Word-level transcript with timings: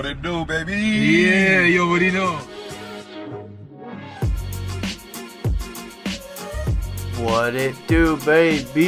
What 0.00 0.08
it 0.08 0.22
do, 0.22 0.46
baby? 0.46 0.72
Yeah, 0.78 1.60
you 1.66 1.82
already 1.82 2.10
know. 2.10 2.38
What 7.18 7.54
it 7.54 7.76
do, 7.86 8.16
baby? 8.16 8.78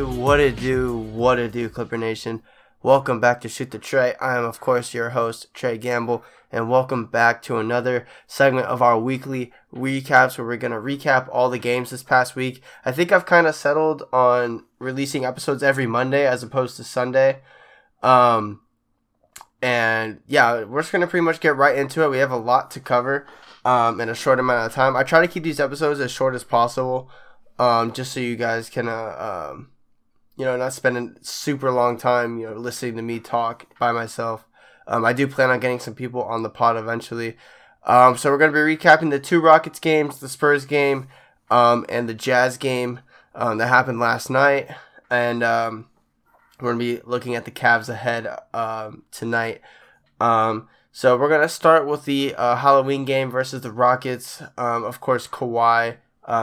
What 0.00 0.40
it 0.40 0.56
do? 0.56 0.98
What 0.98 1.38
it 1.38 1.52
do, 1.52 1.68
Clipper 1.68 1.96
Nation? 1.96 2.42
Welcome 2.82 3.20
back 3.20 3.40
to 3.42 3.48
Shoot 3.48 3.70
the 3.70 3.78
Trey. 3.78 4.16
I 4.20 4.36
am, 4.36 4.44
of 4.44 4.58
course, 4.58 4.94
your 4.94 5.10
host, 5.10 5.54
Trey 5.54 5.78
Gamble, 5.78 6.24
and 6.50 6.68
welcome 6.68 7.06
back 7.06 7.40
to 7.42 7.58
another 7.58 8.04
segment 8.26 8.66
of 8.66 8.82
our 8.82 8.98
weekly 8.98 9.52
recaps 9.72 10.36
where 10.36 10.46
we're 10.48 10.56
going 10.56 10.72
to 10.72 10.78
recap 10.78 11.28
all 11.30 11.50
the 11.50 11.60
games 11.60 11.90
this 11.90 12.02
past 12.02 12.34
week. 12.34 12.60
I 12.84 12.90
think 12.90 13.12
I've 13.12 13.26
kind 13.26 13.46
of 13.46 13.54
settled 13.54 14.02
on 14.12 14.64
releasing 14.80 15.24
episodes 15.24 15.62
every 15.62 15.86
Monday 15.86 16.26
as 16.26 16.42
opposed 16.42 16.76
to 16.78 16.82
Sunday. 16.82 17.42
Um, 18.02 18.61
and 19.62 20.20
yeah, 20.26 20.64
we're 20.64 20.82
just 20.82 20.92
to 20.92 21.06
pretty 21.06 21.24
much 21.24 21.40
get 21.40 21.56
right 21.56 21.78
into 21.78 22.02
it. 22.02 22.10
We 22.10 22.18
have 22.18 22.32
a 22.32 22.36
lot 22.36 22.70
to 22.72 22.80
cover 22.80 23.26
um, 23.64 24.00
in 24.00 24.08
a 24.08 24.14
short 24.14 24.40
amount 24.40 24.66
of 24.66 24.72
time. 24.72 24.96
I 24.96 25.04
try 25.04 25.20
to 25.20 25.28
keep 25.28 25.44
these 25.44 25.60
episodes 25.60 26.00
as 26.00 26.10
short 26.10 26.34
as 26.34 26.44
possible 26.44 27.08
um, 27.58 27.92
just 27.92 28.12
so 28.12 28.20
you 28.20 28.36
guys 28.36 28.68
can. 28.68 28.88
Uh, 28.88 29.50
um, 29.52 29.68
you 30.36 30.44
know, 30.44 30.56
not 30.56 30.72
spending 30.72 31.16
super 31.20 31.70
long 31.70 31.98
time, 31.98 32.38
you 32.38 32.46
know, 32.46 32.56
listening 32.56 32.96
to 32.96 33.02
me 33.02 33.20
talk 33.20 33.66
by 33.78 33.92
myself. 33.92 34.46
Um, 34.86 35.04
I 35.04 35.12
do 35.12 35.28
plan 35.28 35.50
on 35.50 35.60
getting 35.60 35.78
some 35.78 35.94
people 35.94 36.22
on 36.22 36.42
the 36.42 36.50
pod 36.50 36.76
eventually. 36.76 37.36
Um, 37.84 38.16
so 38.16 38.30
we're 38.30 38.38
going 38.38 38.52
to 38.52 38.54
be 38.54 38.76
recapping 38.76 39.10
the 39.10 39.20
two 39.20 39.40
Rockets 39.40 39.78
games, 39.78 40.18
the 40.18 40.28
Spurs 40.28 40.64
game, 40.64 41.08
um, 41.50 41.84
and 41.88 42.08
the 42.08 42.14
Jazz 42.14 42.56
game 42.56 43.00
um, 43.34 43.58
that 43.58 43.68
happened 43.68 44.00
last 44.00 44.30
night. 44.30 44.68
And 45.10 45.42
um, 45.42 45.88
we're 46.62 46.74
going 46.74 46.78
to 46.78 46.96
be 46.96 47.02
looking 47.04 47.34
at 47.34 47.44
the 47.44 47.50
Cavs 47.50 47.88
ahead 47.88 48.28
um, 48.54 49.02
tonight. 49.10 49.60
so 50.20 51.16
we're 51.16 51.28
going 51.28 51.42
to 51.42 51.48
start 51.48 51.86
with 51.86 52.04
the 52.04 52.34
uh, 52.36 52.56
Halloween 52.56 53.04
game 53.04 53.30
versus 53.30 53.62
the 53.62 53.72
Rockets. 53.72 54.42
of 54.84 55.00
course, 55.00 55.26
Kawhi 55.26 55.96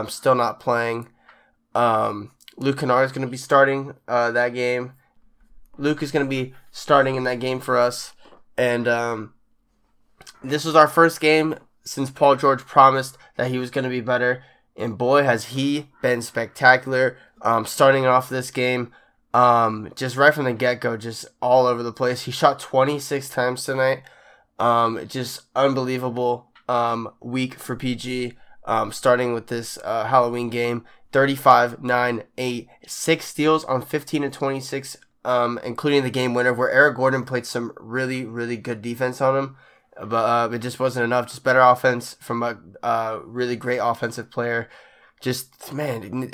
still 0.07 0.35
not 0.35 0.59
playing. 0.59 1.09
Um, 1.73 2.31
Luke 2.57 2.79
Kennard 2.79 3.05
is 3.05 3.11
going 3.11 3.25
to 3.25 3.31
be 3.31 3.37
starting 3.37 3.93
uh, 4.07 4.31
that 4.31 4.53
game. 4.53 4.93
Luke 5.77 6.03
is 6.03 6.11
going 6.11 6.25
to 6.25 6.29
be 6.29 6.53
starting 6.71 7.15
in 7.15 7.23
that 7.23 7.39
game 7.39 7.61
for 7.61 7.77
us. 7.77 8.13
And 8.57 8.87
um, 8.87 9.33
this 10.43 10.65
was 10.65 10.75
our 10.75 10.87
first 10.87 11.21
game 11.21 11.55
since 11.85 12.11
Paul 12.11 12.35
George 12.35 12.65
promised 12.65 13.17
that 13.37 13.49
he 13.49 13.57
was 13.57 13.71
going 13.71 13.83
to 13.83 13.89
be 13.89 14.01
better. 14.01 14.43
And 14.75 14.97
boy, 14.97 15.23
has 15.23 15.45
he 15.45 15.87
been 16.01 16.21
spectacular. 16.21 17.17
Um, 17.41 17.65
starting 17.65 18.05
off 18.05 18.27
this 18.27 18.51
game, 18.51 18.91
um, 19.33 19.91
just 19.95 20.15
right 20.15 20.33
from 20.33 20.45
the 20.45 20.53
get 20.53 20.81
go, 20.81 20.97
just 20.97 21.25
all 21.41 21.65
over 21.65 21.83
the 21.83 21.93
place. 21.93 22.23
He 22.23 22.31
shot 22.31 22.59
26 22.59 23.29
times 23.29 23.63
tonight. 23.63 24.03
Um, 24.57 25.07
just 25.07 25.43
unbelievable 25.55 26.51
um, 26.67 27.09
week 27.21 27.55
for 27.55 27.75
PG. 27.75 28.33
Um, 28.65 28.91
starting 28.91 29.33
with 29.33 29.47
this 29.47 29.79
uh, 29.83 30.05
Halloween 30.05 30.49
game. 30.49 30.85
35, 31.11 31.81
9, 31.81 32.23
8, 32.37 32.67
6 32.85 33.25
steals 33.25 33.65
on 33.65 33.81
15 33.81 34.23
and 34.23 34.33
26, 34.33 34.97
um, 35.25 35.59
including 35.63 36.03
the 36.03 36.11
game 36.11 36.35
winner, 36.35 36.53
where 36.53 36.69
Eric 36.69 36.97
Gordon 36.97 37.23
played 37.23 37.47
some 37.47 37.71
really, 37.77 38.25
really 38.25 38.57
good 38.57 38.81
defense 38.81 39.19
on 39.19 39.35
him. 39.35 39.55
But 40.01 40.51
uh, 40.51 40.53
it 40.53 40.59
just 40.59 40.79
wasn't 40.79 41.05
enough. 41.05 41.27
Just 41.27 41.43
better 41.43 41.59
offense 41.59 42.15
from 42.19 42.43
a 42.43 42.57
uh, 42.83 43.19
really 43.25 43.55
great 43.55 43.79
offensive 43.79 44.31
player. 44.31 44.69
Just, 45.19 45.73
man, 45.73 46.31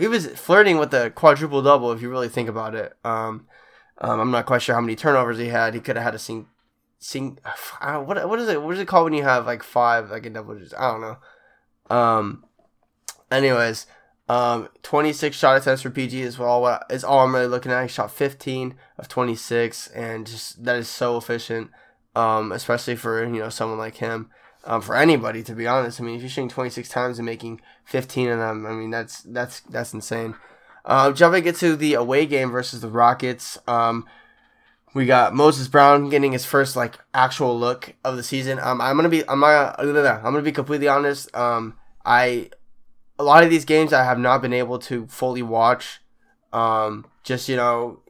he 0.00 0.08
was 0.08 0.26
flirting 0.28 0.78
with 0.78 0.90
the 0.90 1.10
quadruple 1.10 1.62
double 1.62 1.92
if 1.92 2.00
you 2.00 2.10
really 2.10 2.28
think 2.28 2.48
about 2.48 2.74
it. 2.74 2.94
Um, 3.04 3.46
um, 3.98 4.18
I'm 4.18 4.30
not 4.30 4.46
quite 4.46 4.62
sure 4.62 4.74
how 4.74 4.80
many 4.80 4.96
turnovers 4.96 5.38
he 5.38 5.48
had. 5.48 5.74
He 5.74 5.80
could 5.80 5.96
have 5.96 6.04
had 6.04 6.14
a 6.14 6.18
sing, 6.18 6.48
sing. 6.98 7.38
what 7.82 8.28
what 8.28 8.38
is 8.38 8.48
it? 8.48 8.62
What 8.62 8.74
is 8.74 8.80
it 8.80 8.88
called 8.88 9.04
when 9.04 9.12
you 9.12 9.22
have 9.22 9.46
like 9.46 9.62
five 9.62 10.10
like 10.10 10.24
in 10.24 10.32
double 10.32 10.54
digits? 10.54 10.74
I 10.76 10.90
don't 10.90 11.00
know. 11.02 11.16
Um. 11.94 12.44
Anyways, 13.30 13.86
um, 14.28 14.68
26 14.82 15.36
shot 15.36 15.56
attempts 15.56 15.82
for 15.82 15.90
PG 15.90 16.22
is 16.22 16.40
all 16.40 16.62
what 16.62 16.84
is 16.88 17.04
all 17.04 17.20
I'm 17.20 17.34
really 17.34 17.46
looking 17.46 17.70
at. 17.70 17.82
He 17.82 17.88
shot 17.88 18.10
15 18.10 18.74
of 18.98 19.06
26, 19.06 19.88
and 19.88 20.26
just 20.26 20.64
that 20.64 20.76
is 20.76 20.88
so 20.88 21.16
efficient. 21.16 21.70
Um, 22.16 22.50
especially 22.50 22.96
for 22.96 23.22
you 23.22 23.40
know 23.40 23.50
someone 23.50 23.78
like 23.78 23.96
him. 23.96 24.30
Um, 24.64 24.82
for 24.82 24.94
anybody 24.94 25.42
to 25.44 25.54
be 25.54 25.66
honest, 25.66 26.00
I 26.00 26.04
mean, 26.04 26.16
if 26.16 26.22
you're 26.22 26.30
shooting 26.30 26.48
26 26.48 26.88
times 26.88 27.18
and 27.18 27.26
making 27.26 27.60
15 27.84 28.28
of 28.28 28.38
them, 28.38 28.66
I 28.66 28.72
mean 28.72 28.90
that's 28.90 29.22
that's 29.22 29.60
that's 29.60 29.94
insane. 29.94 30.34
Uh, 30.84 31.12
jumping 31.12 31.46
into 31.46 31.76
the 31.76 31.94
away 31.94 32.26
game 32.26 32.50
versus 32.50 32.80
the 32.80 32.88
Rockets, 32.88 33.58
um, 33.66 34.06
we 34.94 35.06
got 35.06 35.34
Moses 35.34 35.68
Brown 35.68 36.08
getting 36.08 36.32
his 36.32 36.44
first 36.44 36.76
like 36.76 36.98
actual 37.14 37.58
look 37.58 37.94
of 38.04 38.16
the 38.16 38.22
season. 38.22 38.58
Um, 38.58 38.80
I'm 38.80 38.96
gonna 38.96 39.08
be 39.08 39.26
I'm 39.28 39.40
gonna 39.40 39.74
I'm 39.78 40.32
gonna 40.32 40.42
be 40.42 40.52
completely 40.52 40.88
honest. 40.88 41.34
Um, 41.34 41.78
I 42.04 42.50
a 43.18 43.24
lot 43.24 43.44
of 43.44 43.50
these 43.50 43.64
games 43.64 43.92
I 43.92 44.04
have 44.04 44.18
not 44.18 44.42
been 44.42 44.52
able 44.52 44.78
to 44.80 45.06
fully 45.06 45.42
watch. 45.42 46.00
Um, 46.52 47.06
just 47.22 47.48
you 47.48 47.56
know, 47.56 48.00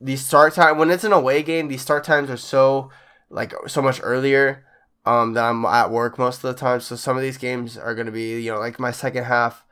the 0.00 0.16
start 0.16 0.54
time 0.54 0.76
when 0.76 0.90
it's 0.90 1.04
an 1.04 1.12
away 1.12 1.42
game, 1.42 1.68
these 1.68 1.82
start 1.82 2.04
times 2.04 2.28
are 2.28 2.36
so 2.36 2.90
like 3.30 3.54
so 3.66 3.80
much 3.80 4.00
earlier. 4.02 4.65
Um, 5.06 5.34
that 5.34 5.44
I'm 5.44 5.64
at 5.64 5.90
work 5.90 6.18
most 6.18 6.42
of 6.42 6.54
the 6.54 6.60
time, 6.60 6.80
so 6.80 6.96
some 6.96 7.16
of 7.16 7.22
these 7.22 7.38
games 7.38 7.78
are 7.78 7.94
gonna 7.94 8.10
be 8.10 8.40
you 8.40 8.52
know 8.52 8.58
like 8.58 8.78
my 8.80 8.90
second 8.90 9.24
half. 9.24 9.64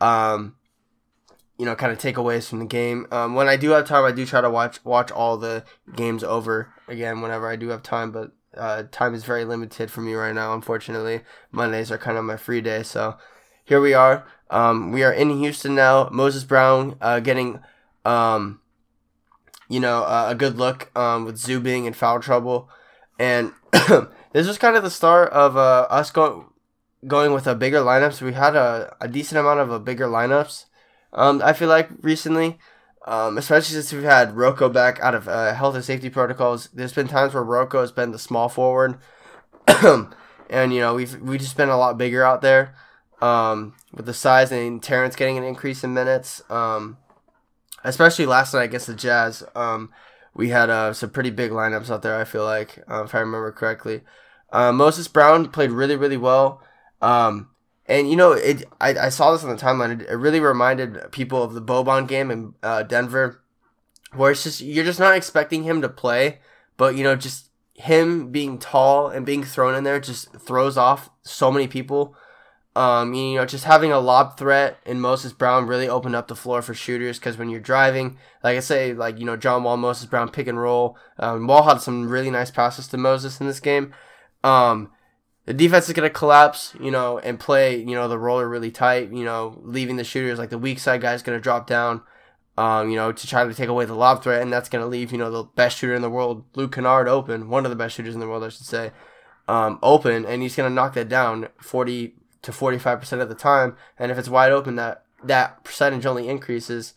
Um, 0.00 0.56
you 1.58 1.64
know, 1.66 1.74
kind 1.74 1.90
of 1.92 1.98
takeaways 1.98 2.48
from 2.48 2.60
the 2.60 2.64
game. 2.64 3.06
Um, 3.10 3.34
when 3.34 3.48
I 3.48 3.56
do 3.56 3.70
have 3.70 3.86
time, 3.86 4.04
I 4.04 4.12
do 4.12 4.24
try 4.24 4.40
to 4.40 4.48
watch 4.48 4.84
watch 4.84 5.10
all 5.10 5.36
the 5.36 5.64
games 5.96 6.22
over 6.22 6.72
again 6.86 7.20
whenever 7.20 7.48
I 7.48 7.56
do 7.56 7.68
have 7.68 7.82
time, 7.82 8.12
but 8.12 8.30
uh, 8.56 8.84
time 8.90 9.14
is 9.14 9.24
very 9.24 9.44
limited 9.44 9.90
for 9.90 10.00
me 10.00 10.14
right 10.14 10.34
now. 10.34 10.54
Unfortunately, 10.54 11.22
Mondays 11.50 11.90
are 11.90 11.98
kind 11.98 12.16
of 12.16 12.24
my 12.24 12.36
free 12.36 12.60
day, 12.60 12.82
so 12.82 13.16
here 13.64 13.80
we 13.80 13.92
are. 13.92 14.26
Um, 14.50 14.92
we 14.92 15.02
are 15.02 15.12
in 15.12 15.38
Houston 15.38 15.74
now. 15.74 16.08
Moses 16.10 16.44
Brown 16.44 16.96
uh, 17.00 17.20
getting, 17.20 17.60
um, 18.04 18.60
you 19.68 19.80
know, 19.80 20.04
uh, 20.04 20.26
a 20.30 20.34
good 20.34 20.56
look 20.56 20.96
um, 20.96 21.24
with 21.24 21.36
Zoo 21.38 21.60
being 21.60 21.84
in 21.84 21.92
foul 21.92 22.20
trouble, 22.20 22.70
and 23.18 23.52
this 24.32 24.46
was 24.46 24.58
kind 24.58 24.76
of 24.76 24.82
the 24.82 24.90
start 24.90 25.32
of 25.32 25.56
uh, 25.56 25.86
us 25.90 26.10
going 26.10 26.46
going 27.06 27.32
with 27.32 27.46
a 27.46 27.54
bigger 27.54 27.78
lineup. 27.78 28.12
So 28.12 28.26
we 28.26 28.32
had 28.32 28.56
a, 28.56 28.96
a 29.00 29.08
decent 29.08 29.38
amount 29.38 29.60
of 29.60 29.70
a 29.70 29.78
bigger 29.78 30.06
lineups. 30.06 30.64
Um, 31.12 31.40
I 31.44 31.52
feel 31.52 31.68
like 31.68 31.88
recently, 32.02 32.58
um, 33.06 33.38
especially 33.38 33.74
since 33.74 33.92
we've 33.92 34.02
had 34.02 34.36
Rocco 34.36 34.68
back 34.68 35.00
out 35.00 35.14
of 35.14 35.28
uh, 35.28 35.54
health 35.54 35.74
and 35.74 35.84
safety 35.84 36.10
protocols. 36.10 36.68
There's 36.74 36.92
been 36.92 37.08
times 37.08 37.34
where 37.34 37.42
Rocco 37.42 37.80
has 37.80 37.92
been 37.92 38.10
the 38.10 38.18
small 38.18 38.48
forward, 38.48 38.98
and 39.68 40.74
you 40.74 40.80
know 40.80 40.94
we've 40.94 41.20
we 41.20 41.38
just 41.38 41.56
been 41.56 41.68
a 41.68 41.78
lot 41.78 41.96
bigger 41.96 42.24
out 42.24 42.42
there 42.42 42.74
um, 43.22 43.74
with 43.92 44.06
the 44.06 44.14
size 44.14 44.52
and 44.52 44.82
Terance 44.82 45.16
getting 45.16 45.38
an 45.38 45.44
increase 45.44 45.82
in 45.84 45.94
minutes. 45.94 46.42
Um, 46.50 46.98
especially 47.84 48.26
last 48.26 48.54
night 48.54 48.64
against 48.64 48.86
the 48.86 48.94
Jazz. 48.94 49.42
We 50.34 50.50
had 50.50 50.70
uh, 50.70 50.92
some 50.92 51.10
pretty 51.10 51.30
big 51.30 51.50
lineups 51.50 51.90
out 51.90 52.02
there. 52.02 52.16
I 52.16 52.24
feel 52.24 52.44
like, 52.44 52.82
uh, 52.90 53.04
if 53.04 53.14
I 53.14 53.20
remember 53.20 53.50
correctly, 53.52 54.02
uh, 54.52 54.72
Moses 54.72 55.08
Brown 55.08 55.48
played 55.50 55.70
really, 55.70 55.96
really 55.96 56.16
well. 56.16 56.62
Um, 57.00 57.50
and 57.86 58.10
you 58.10 58.16
know, 58.16 58.32
it 58.32 58.64
I, 58.80 58.90
I 58.90 59.08
saw 59.08 59.32
this 59.32 59.44
on 59.44 59.50
the 59.50 59.56
timeline. 59.56 60.00
It, 60.00 60.08
it 60.08 60.14
really 60.14 60.40
reminded 60.40 61.10
people 61.10 61.42
of 61.42 61.54
the 61.54 61.62
Boban 61.62 62.06
game 62.06 62.30
in 62.30 62.54
uh, 62.62 62.82
Denver, 62.82 63.42
where 64.14 64.30
it's 64.30 64.44
just 64.44 64.60
you're 64.60 64.84
just 64.84 65.00
not 65.00 65.16
expecting 65.16 65.64
him 65.64 65.80
to 65.82 65.88
play, 65.88 66.38
but 66.76 66.96
you 66.96 67.02
know, 67.02 67.16
just 67.16 67.48
him 67.74 68.30
being 68.30 68.58
tall 68.58 69.08
and 69.08 69.24
being 69.24 69.44
thrown 69.44 69.74
in 69.74 69.84
there 69.84 70.00
just 70.00 70.32
throws 70.32 70.76
off 70.76 71.10
so 71.22 71.50
many 71.50 71.66
people. 71.66 72.14
Um, 72.76 73.12
you 73.12 73.36
know, 73.36 73.44
just 73.44 73.64
having 73.64 73.90
a 73.90 73.98
lob 73.98 74.38
threat 74.38 74.78
in 74.86 75.00
Moses 75.00 75.32
Brown 75.32 75.66
really 75.66 75.88
opened 75.88 76.14
up 76.14 76.28
the 76.28 76.36
floor 76.36 76.62
for 76.62 76.74
shooters 76.74 77.18
because 77.18 77.36
when 77.36 77.50
you're 77.50 77.60
driving, 77.60 78.18
like 78.44 78.56
I 78.56 78.60
say, 78.60 78.94
like, 78.94 79.18
you 79.18 79.24
know, 79.24 79.36
John 79.36 79.64
Wall, 79.64 79.76
Moses 79.76 80.06
Brown 80.06 80.28
pick 80.28 80.46
and 80.46 80.60
roll. 80.60 80.96
Um, 81.18 81.46
Wall 81.48 81.64
had 81.64 81.80
some 81.80 82.08
really 82.08 82.30
nice 82.30 82.52
passes 82.52 82.86
to 82.88 82.96
Moses 82.96 83.40
in 83.40 83.48
this 83.48 83.58
game. 83.58 83.92
Um, 84.44 84.92
the 85.48 85.54
defense 85.54 85.88
is 85.88 85.94
going 85.94 86.06
to 86.06 86.12
collapse, 86.12 86.74
you 86.78 86.90
know, 86.90 87.18
and 87.20 87.40
play, 87.40 87.78
you 87.78 87.94
know, 87.94 88.06
the 88.06 88.18
roller 88.18 88.46
really 88.46 88.70
tight, 88.70 89.10
you 89.10 89.24
know, 89.24 89.58
leaving 89.62 89.96
the 89.96 90.04
shooters 90.04 90.38
like 90.38 90.50
the 90.50 90.58
weak 90.58 90.78
side 90.78 91.00
guy 91.00 91.14
is 91.14 91.22
going 91.22 91.38
to 91.38 91.42
drop 91.42 91.66
down, 91.66 92.02
um, 92.58 92.90
you 92.90 92.96
know, 92.96 93.12
to 93.12 93.26
try 93.26 93.44
to 93.44 93.54
take 93.54 93.70
away 93.70 93.86
the 93.86 93.94
lob 93.94 94.22
threat. 94.22 94.42
And 94.42 94.52
that's 94.52 94.68
going 94.68 94.84
to 94.84 94.88
leave, 94.88 95.10
you 95.10 95.16
know, 95.16 95.30
the 95.30 95.44
best 95.44 95.78
shooter 95.78 95.94
in 95.94 96.02
the 96.02 96.10
world, 96.10 96.44
Luke 96.54 96.72
Kennard, 96.72 97.08
open, 97.08 97.48
one 97.48 97.64
of 97.64 97.70
the 97.70 97.76
best 97.76 97.96
shooters 97.96 98.12
in 98.12 98.20
the 98.20 98.28
world, 98.28 98.44
I 98.44 98.50
should 98.50 98.66
say, 98.66 98.92
um, 99.48 99.78
open. 99.82 100.26
And 100.26 100.42
he's 100.42 100.54
to 100.54 100.68
knock 100.68 100.92
that 100.92 101.08
down 101.08 101.48
40, 101.62 102.14
to 102.42 102.52
45% 102.52 103.20
of 103.20 103.28
the 103.28 103.34
time. 103.34 103.76
And 103.98 104.10
if 104.10 104.18
it's 104.18 104.28
wide 104.28 104.52
open, 104.52 104.76
that, 104.76 105.04
that 105.22 105.64
percentage 105.64 106.06
only 106.06 106.28
increases. 106.28 106.94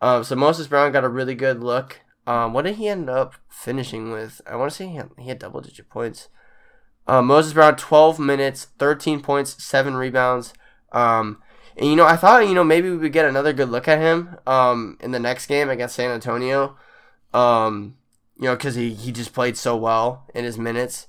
Um, 0.00 0.24
so 0.24 0.34
Moses 0.34 0.66
Brown 0.66 0.92
got 0.92 1.04
a 1.04 1.08
really 1.08 1.34
good 1.34 1.62
look. 1.62 2.00
Um, 2.26 2.52
what 2.52 2.64
did 2.64 2.76
he 2.76 2.88
end 2.88 3.08
up 3.08 3.34
finishing 3.48 4.10
with? 4.10 4.40
I 4.46 4.56
want 4.56 4.70
to 4.70 4.76
say 4.76 4.88
he 4.88 4.96
had, 4.96 5.10
he 5.18 5.28
had 5.28 5.38
double 5.38 5.60
digit 5.60 5.88
points. 5.88 6.28
Um, 7.06 7.26
Moses 7.26 7.52
Brown, 7.52 7.76
12 7.76 8.18
minutes, 8.18 8.68
13 8.78 9.20
points, 9.20 9.62
7 9.62 9.94
rebounds. 9.94 10.54
Um, 10.92 11.42
and, 11.76 11.88
you 11.88 11.96
know, 11.96 12.06
I 12.06 12.16
thought, 12.16 12.46
you 12.46 12.54
know, 12.54 12.64
maybe 12.64 12.90
we 12.90 12.96
would 12.96 13.12
get 13.12 13.24
another 13.24 13.52
good 13.52 13.70
look 13.70 13.88
at 13.88 13.98
him 13.98 14.36
um, 14.46 14.98
in 15.00 15.10
the 15.10 15.18
next 15.18 15.46
game 15.46 15.68
against 15.68 15.96
San 15.96 16.10
Antonio. 16.10 16.76
Um, 17.32 17.96
you 18.36 18.44
know, 18.44 18.56
because 18.56 18.74
he, 18.74 18.92
he 18.92 19.10
just 19.10 19.32
played 19.32 19.56
so 19.56 19.76
well 19.76 20.26
in 20.34 20.44
his 20.44 20.58
minutes. 20.58 21.06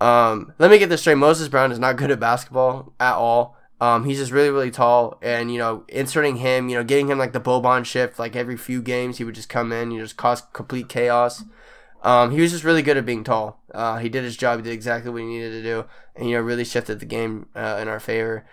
Um, 0.00 0.52
let 0.58 0.70
me 0.70 0.78
get 0.78 0.88
this 0.88 1.00
straight. 1.00 1.16
Moses 1.16 1.48
Brown 1.48 1.72
is 1.72 1.78
not 1.78 1.96
good 1.96 2.10
at 2.10 2.20
basketball 2.20 2.92
at 3.00 3.14
all. 3.14 3.56
Um, 3.80 4.04
he's 4.04 4.18
just 4.18 4.32
really, 4.32 4.48
really 4.48 4.70
tall, 4.70 5.18
and 5.20 5.52
you 5.52 5.58
know, 5.58 5.84
inserting 5.88 6.36
him, 6.36 6.70
you 6.70 6.76
know, 6.76 6.84
getting 6.84 7.08
him 7.08 7.18
like 7.18 7.32
the 7.32 7.40
Boban 7.40 7.84
shift, 7.84 8.18
like 8.18 8.34
every 8.34 8.56
few 8.56 8.80
games, 8.80 9.18
he 9.18 9.24
would 9.24 9.34
just 9.34 9.50
come 9.50 9.70
in, 9.70 9.90
you 9.90 10.00
just 10.00 10.16
cause 10.16 10.42
complete 10.54 10.88
chaos. 10.88 11.44
Um, 12.02 12.30
he 12.30 12.40
was 12.40 12.52
just 12.52 12.64
really 12.64 12.82
good 12.82 12.96
at 12.96 13.04
being 13.04 13.24
tall. 13.24 13.60
Uh, 13.74 13.98
he 13.98 14.08
did 14.08 14.24
his 14.24 14.36
job. 14.36 14.58
He 14.58 14.62
did 14.62 14.72
exactly 14.72 15.10
what 15.10 15.20
he 15.20 15.26
needed 15.26 15.50
to 15.50 15.62
do, 15.62 15.84
and 16.14 16.28
you 16.28 16.36
know, 16.36 16.42
really 16.42 16.64
shifted 16.64 17.00
the 17.00 17.06
game 17.06 17.48
uh, 17.54 17.78
in 17.80 17.88
our 17.88 18.00
favor. 18.00 18.46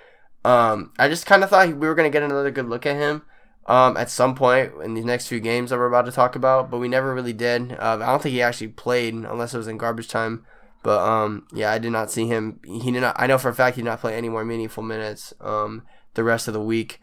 Um, 0.44 0.92
I 1.00 1.08
just 1.08 1.26
kind 1.26 1.42
of 1.42 1.50
thought 1.50 1.68
we 1.70 1.88
were 1.88 1.96
gonna 1.96 2.10
get 2.10 2.24
another 2.24 2.52
good 2.52 2.68
look 2.68 2.86
at 2.86 2.98
him 2.98 3.22
um, 3.66 3.96
at 3.96 4.10
some 4.10 4.36
point 4.36 4.74
in 4.84 4.94
these 4.94 5.06
next 5.06 5.28
few 5.28 5.40
games 5.40 5.70
that 5.70 5.78
we're 5.78 5.88
about 5.88 6.06
to 6.06 6.12
talk 6.12 6.36
about, 6.36 6.70
but 6.70 6.80
we 6.80 6.90
never 6.90 7.14
really 7.14 7.34
did. 7.34 7.72
Uh, 7.74 8.00
I 8.02 8.08
don't 8.08 8.22
think 8.22 8.34
he 8.34 8.42
actually 8.42 8.68
played 8.70 9.14
unless 9.14 9.54
it 9.54 9.58
was 9.58 9.68
in 9.68 9.78
garbage 9.78 10.10
time. 10.10 10.46
But 10.84 11.00
um, 11.00 11.48
yeah, 11.54 11.72
I 11.72 11.80
did 11.80 11.92
not 11.92 12.12
see 12.12 12.28
him. 12.28 12.60
He 12.66 12.92
did 12.92 13.02
not. 13.02 13.16
I 13.18 13.26
know 13.26 13.38
for 13.38 13.50
a 13.50 13.56
fact 13.56 13.78
he 13.78 13.82
did 13.82 13.88
not 13.88 14.02
play 14.02 14.16
any 14.16 14.30
more 14.30 14.44
meaningful 14.44 14.84
minutes 14.84 15.34
um, 15.40 15.84
the 16.14 16.24
rest 16.24 16.48
of 16.48 16.54
the 16.54 16.62
week. 16.62 17.00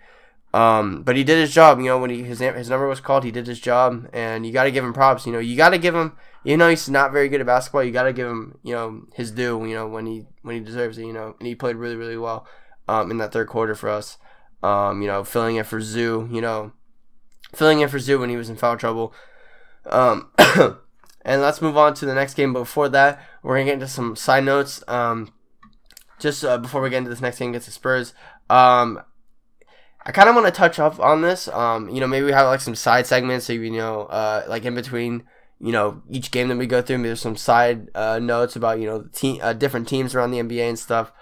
Um, 0.53 1.03
but 1.03 1.17
he 1.17 1.25
did 1.25 1.38
his 1.38 1.55
job. 1.55 1.79
You 1.79 1.87
know, 1.87 1.99
when 1.99 2.11
he 2.11 2.23
his 2.23 2.41
his 2.41 2.69
number 2.69 2.87
was 2.87 3.00
called, 3.00 3.25
he 3.25 3.31
did 3.31 3.47
his 3.47 3.59
job, 3.59 4.09
and 4.12 4.47
you 4.47 4.53
got 4.53 4.65
to 4.65 4.71
give 4.71 4.85
him 4.85 4.93
props. 4.93 5.27
You 5.27 5.32
know, 5.32 5.38
you 5.38 5.56
got 5.56 5.71
to 5.71 5.79
give 5.79 5.94
him. 5.94 6.12
You 6.44 6.56
know, 6.56 6.69
he's 6.69 6.88
not 6.88 7.12
very 7.12 7.29
good 7.29 7.41
at 7.41 7.47
basketball. 7.47 7.85
You 7.85 7.93
got 7.93 8.05
to 8.05 8.12
give 8.12 8.29
him. 8.29 8.59
You 8.62 8.75
know, 8.75 9.03
his 9.15 9.31
due. 9.31 9.65
You 9.65 9.75
know, 9.75 9.87
when 9.87 10.06
he 10.06 10.27
when 10.43 10.56
he 10.56 10.61
deserves 10.61 10.99
it. 10.99 11.06
You 11.06 11.12
know, 11.12 11.35
and 11.38 11.47
he 11.47 11.55
played 11.55 11.77
really 11.77 11.97
really 11.97 12.19
well 12.19 12.47
um, 12.87 13.11
in 13.11 13.17
that 13.19 13.32
third 13.32 13.49
quarter 13.49 13.75
for 13.75 13.88
us. 13.88 14.19
Um, 14.62 15.00
you 15.00 15.09
know, 15.09 15.25
filling 15.25 15.56
in 15.56 15.65
for 15.65 15.81
Zoo. 15.81 16.29
You 16.31 16.43
know, 16.43 16.73
filling 17.55 17.81
in 17.81 17.88
for 17.88 17.99
Zoo 17.99 18.19
when 18.19 18.31
he 18.31 18.37
was 18.37 18.50
in 18.50 18.56
foul 18.56 18.77
trouble. 18.77 19.15
Um, 19.87 20.31
And 21.22 21.40
let's 21.43 21.61
move 21.61 21.76
on 21.76 21.94
to 21.94 22.06
the 22.06 22.14
next 22.14 22.34
game. 22.34 22.52
But 22.52 22.61
before 22.61 22.88
that, 22.88 23.22
we're 23.43 23.56
gonna 23.56 23.67
get 23.67 23.75
into 23.75 23.88
some 23.88 24.17
side 24.17 24.44
notes. 24.44 24.82
Um, 24.88 25.32
just 26.19 26.44
uh, 26.44 26.58
before 26.58 26.81
we 26.81 26.90
get 26.90 26.99
into 26.99 27.11
this 27.11 27.20
next 27.20 27.38
game 27.38 27.50
against 27.50 27.67
the 27.67 27.72
Spurs, 27.72 28.14
um, 28.49 29.00
I 30.05 30.12
kind 30.12 30.28
of 30.28 30.34
want 30.34 30.46
to 30.46 30.52
touch 30.52 30.78
up 30.78 30.99
on 30.99 31.22
this. 31.22 31.49
Um, 31.49 31.88
you 31.88 32.00
know, 32.00 32.06
maybe 32.06 32.26
we 32.26 32.32
have 32.32 32.46
like 32.46 32.61
some 32.61 32.75
side 32.75 33.06
segments, 33.06 33.46
so 33.46 33.52
you 33.52 33.70
know, 33.70 34.02
uh, 34.02 34.44
like 34.49 34.64
in 34.64 34.75
between, 34.75 35.25
you 35.61 35.72
know, 35.72 36.02
each 36.08 36.31
game 36.31 36.49
that 36.49 36.56
we 36.56 36.67
go 36.67 36.81
through, 36.81 36.99
maybe 36.99 37.08
there's 37.08 37.20
some 37.20 37.37
side 37.37 37.88
uh, 37.94 38.19
notes 38.19 38.56
about 38.56 38.81
you 38.81 38.87
know 38.87 39.40
uh, 39.43 39.52
different 39.52 39.88
teams 39.88 40.14
around 40.14 40.31
the 40.31 40.38
NBA 40.38 40.69
and 40.69 40.78
stuff. 40.78 41.12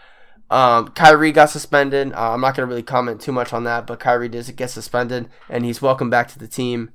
Um, 0.50 0.88
Kyrie 0.88 1.32
got 1.32 1.50
suspended. 1.50 2.12
Uh, 2.12 2.32
I'm 2.32 2.40
not 2.40 2.56
gonna 2.56 2.66
really 2.66 2.82
comment 2.82 3.20
too 3.20 3.32
much 3.32 3.52
on 3.52 3.64
that, 3.64 3.86
but 3.86 4.00
Kyrie 4.00 4.28
did 4.28 4.56
get 4.56 4.70
suspended, 4.70 5.28
and 5.48 5.64
he's 5.64 5.82
welcome 5.82 6.08
back 6.08 6.28
to 6.28 6.38
the 6.38 6.48
team. 6.48 6.90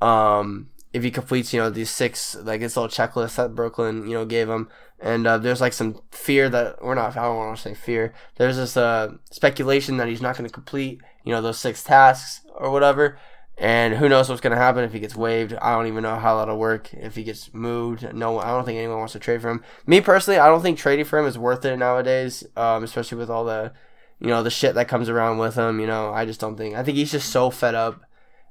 Um, 0.00 0.70
if 0.94 1.02
he 1.02 1.10
completes, 1.10 1.52
you 1.52 1.60
know, 1.60 1.70
these 1.70 1.90
six 1.90 2.36
like 2.36 2.60
this 2.60 2.76
little 2.76 2.88
checklist 2.88 3.34
that 3.34 3.54
Brooklyn, 3.56 4.08
you 4.08 4.14
know, 4.14 4.24
gave 4.24 4.48
him. 4.48 4.68
And 5.00 5.26
uh, 5.26 5.38
there's 5.38 5.60
like 5.60 5.72
some 5.72 6.00
fear 6.12 6.48
that 6.48 6.82
we're 6.82 6.94
not. 6.94 7.16
I 7.16 7.24
don't 7.24 7.36
want 7.36 7.56
to 7.56 7.62
say 7.62 7.74
fear. 7.74 8.14
There's 8.36 8.56
this 8.56 8.76
uh, 8.76 9.14
speculation 9.30 9.96
that 9.96 10.06
he's 10.06 10.22
not 10.22 10.38
going 10.38 10.48
to 10.48 10.54
complete, 10.54 11.02
you 11.24 11.32
know, 11.32 11.42
those 11.42 11.58
six 11.58 11.82
tasks 11.82 12.46
or 12.54 12.70
whatever. 12.70 13.18
And 13.58 13.94
who 13.94 14.08
knows 14.08 14.28
what's 14.28 14.40
going 14.40 14.52
to 14.52 14.56
happen 14.56 14.84
if 14.84 14.92
he 14.92 15.00
gets 15.00 15.16
waived? 15.16 15.54
I 15.54 15.72
don't 15.72 15.88
even 15.88 16.04
know 16.04 16.16
how 16.16 16.38
that'll 16.38 16.58
work. 16.58 16.94
If 16.94 17.16
he 17.16 17.24
gets 17.24 17.52
moved, 17.52 18.14
no, 18.14 18.38
I 18.38 18.48
don't 18.50 18.64
think 18.64 18.78
anyone 18.78 18.98
wants 18.98 19.14
to 19.14 19.18
trade 19.18 19.42
for 19.42 19.50
him. 19.50 19.64
Me 19.86 20.00
personally, 20.00 20.38
I 20.38 20.46
don't 20.46 20.62
think 20.62 20.78
trading 20.78 21.04
for 21.04 21.18
him 21.18 21.26
is 21.26 21.36
worth 21.36 21.64
it 21.64 21.76
nowadays, 21.76 22.44
um, 22.56 22.84
especially 22.84 23.18
with 23.18 23.30
all 23.30 23.44
the, 23.44 23.72
you 24.20 24.28
know, 24.28 24.44
the 24.44 24.50
shit 24.50 24.76
that 24.76 24.88
comes 24.88 25.08
around 25.08 25.38
with 25.38 25.56
him. 25.56 25.80
You 25.80 25.88
know, 25.88 26.12
I 26.12 26.24
just 26.24 26.40
don't 26.40 26.56
think. 26.56 26.76
I 26.76 26.84
think 26.84 26.96
he's 26.96 27.12
just 27.12 27.30
so 27.30 27.50
fed 27.50 27.74
up 27.74 28.00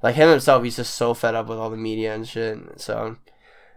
like 0.03 0.15
him 0.15 0.29
himself, 0.29 0.63
he's 0.63 0.75
just 0.75 0.94
so 0.95 1.13
fed 1.13 1.33
up 1.33 1.47
with 1.47 1.57
all 1.57 1.69
the 1.69 1.77
media 1.77 2.13
and 2.13 2.27
shit. 2.27 2.59
So, 2.79 3.15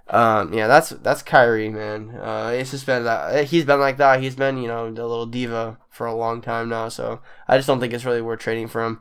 um, 0.08 0.52
yeah, 0.52 0.67
that's 0.67 0.90
that's 0.90 1.23
Kyrie, 1.23 1.70
man. 1.70 2.11
Uh, 2.11 2.52
it's 2.52 2.73
just 2.73 2.84
been 2.84 3.05
that 3.05 3.44
he's 3.46 3.64
been 3.64 3.78
like 3.78 3.96
that. 3.99 4.20
He's 4.20 4.34
been 4.34 4.58
you 4.58 4.67
know 4.67 4.93
the 4.93 5.06
little 5.06 5.26
diva 5.26 5.78
for 5.88 6.06
a 6.06 6.14
long 6.14 6.43
time 6.43 6.69
now. 6.69 6.88
So 6.88 7.20
I 7.46 7.56
just 7.56 7.69
don't 7.69 7.78
think 7.78 7.93
it's 7.93 8.05
really 8.05 8.20
worth 8.20 8.40
trading 8.40 8.67
for 8.67 8.84
him. 8.84 9.00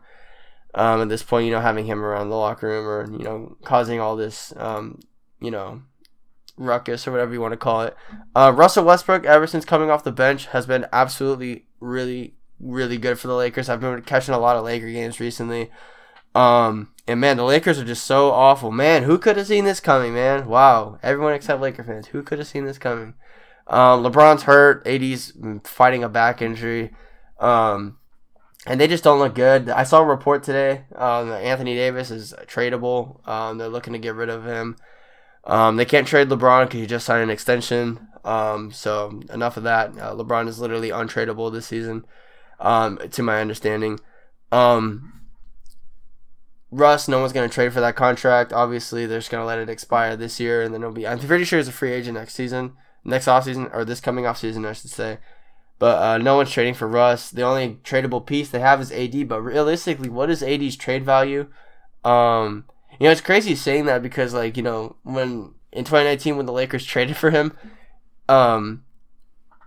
Um, 0.76 1.02
at 1.02 1.10
this 1.10 1.24
point, 1.24 1.48
you 1.48 1.52
know, 1.52 1.62
having 1.62 1.86
him 1.86 2.04
around 2.04 2.30
the 2.30 2.36
locker 2.36 2.68
room 2.68 2.88
or 2.88 3.12
you 3.12 3.24
know 3.24 3.58
causing 3.64 4.00
all 4.00 4.16
this, 4.16 4.54
um, 4.58 5.00
you 5.40 5.50
know, 5.50 5.82
ruckus 6.58 7.08
or 7.08 7.12
whatever 7.12 7.34
you 7.34 7.42
want 7.42 7.54
to 7.54 7.58
call 7.58 7.82
it. 7.82 7.98
Uh, 8.36 8.54
Russell 8.56 8.86
Westbrook, 8.86 9.26
ever 9.26 9.48
since 9.48 9.66
coming 9.66 9.90
off 9.90 10.04
the 10.04 10.12
bench, 10.12 10.46
has 10.48 10.68
been 10.68 10.86
absolutely 10.94 11.66
really 11.80 12.36
really 12.60 12.98
good 12.98 13.18
for 13.18 13.28
the 13.28 13.36
Lakers. 13.36 13.68
I've 13.68 13.82
been 13.82 14.02
catching 14.04 14.36
a 14.36 14.40
lot 14.40 14.58
of 14.58 14.64
Laker 14.64 14.92
games 14.92 15.20
recently. 15.20 15.72
Um, 16.36 16.92
and 17.08 17.20
man, 17.20 17.38
the 17.38 17.44
Lakers 17.44 17.80
are 17.80 17.86
just 17.86 18.06
so 18.06 18.32
awful. 18.32 18.72
Man, 18.72 19.04
who 19.04 19.18
could 19.18 19.38
have 19.38 19.48
seen 19.48 19.66
this 19.66 19.80
coming, 19.80 20.14
man? 20.14 20.48
Wow. 20.48 21.00
Everyone 21.02 21.34
except 21.34 21.62
Laker 21.62 21.84
fans. 21.84 22.08
Who 22.08 22.22
could 22.22 22.40
have 22.40 22.48
seen 22.48 22.66
this 22.66 22.78
coming? 22.78 23.14
Um, 23.68 24.04
LeBron's 24.04 24.44
hurt. 24.44 24.86
AD's 24.86 25.34
fighting 25.64 26.04
a 26.04 26.10
back 26.10 26.42
injury. 26.42 26.94
Um, 27.40 27.98
and 28.68 28.82
they 28.82 28.88
just 28.88 29.04
don't 29.04 29.20
look 29.20 29.36
good. 29.36 29.70
I 29.70 29.84
saw 29.84 30.02
a 30.02 30.06
report 30.06 30.44
today 30.44 30.86
um, 30.96 31.30
that 31.30 31.44
Anthony 31.44 31.76
Davis 31.76 32.12
is 32.12 32.34
tradable. 32.48 33.26
Um, 33.28 33.58
they're 33.58 33.70
looking 33.70 33.94
to 33.94 34.00
get 34.00 34.16
rid 34.16 34.30
of 34.30 34.46
him. 34.46 34.76
Um, 35.46 35.76
they 35.76 35.86
can't 35.86 36.08
trade 36.08 36.30
LeBron 36.30 36.66
because 36.66 36.80
he 36.80 36.88
just 36.88 37.06
signed 37.06 37.24
an 37.24 37.30
extension. 37.30 38.08
Um, 38.24 38.72
so 38.72 39.22
enough 39.32 39.58
of 39.58 39.64
that. 39.64 39.92
Uh, 39.92 40.16
LeBron 40.16 40.48
is 40.48 40.60
literally 40.60 40.90
untradeable 40.90 41.54
this 41.54 41.68
season, 41.68 42.06
um, 42.60 42.98
to 43.12 43.22
my 43.22 43.40
understanding. 43.40 44.00
Um, 44.52 45.15
Russ, 46.76 47.08
no 47.08 47.20
one's 47.20 47.32
going 47.32 47.48
to 47.48 47.54
trade 47.54 47.72
for 47.72 47.80
that 47.80 47.96
contract. 47.96 48.52
Obviously, 48.52 49.06
they're 49.06 49.20
just 49.20 49.32
going 49.32 49.42
to 49.42 49.48
let 49.48 49.60
it 49.60 49.70
expire 49.70 50.18
this 50.18 50.42
year, 50.42 50.62
and 50.62 50.74
then 50.74 50.82
it'll 50.82 50.94
be. 50.94 51.08
I'm 51.08 51.20
pretty 51.20 51.46
sure 51.46 51.58
he's 51.58 51.70
a 51.70 51.72
free 51.72 51.94
agent 51.94 52.18
next 52.18 52.34
season, 52.34 52.74
next 53.06 53.28
offseason, 53.28 53.74
or 53.74 53.86
this 53.86 54.02
coming 54.02 54.26
off 54.26 54.38
season, 54.38 54.66
I 54.66 54.74
should 54.74 54.92
say. 54.92 55.20
But 55.80 56.02
uh, 56.02 56.18
no 56.18 56.36
one's 56.36 56.52
trading 56.52 56.74
for 56.74 56.88
Russ. 56.88 57.32
The 57.32 57.44
only 57.44 57.80
tradable 57.84 58.26
piece 58.26 58.50
they 58.50 58.60
have 58.60 58.82
is 58.82 58.92
AD. 58.92 59.28
But 59.30 59.42
realistically, 59.42 60.10
what 60.10 60.30
is 60.30 60.44
AD's 60.44 60.76
trade 60.76 61.06
value? 61.06 61.48
Um, 62.04 62.66
you 63.00 63.06
know, 63.06 63.12
it's 63.12 63.22
crazy 63.22 63.56
saying 63.56 63.86
that 63.86 64.04
because, 64.04 64.34
like, 64.34 64.58
you 64.58 64.64
know, 64.64 64.98
when 65.04 65.54
in 65.72 65.86
2019 65.86 66.36
when 66.36 66.46
the 66.46 66.52
Lakers 66.52 66.86
traded 66.86 67.16
for 67.16 67.32
him, 67.32 67.58
um, 68.28 68.84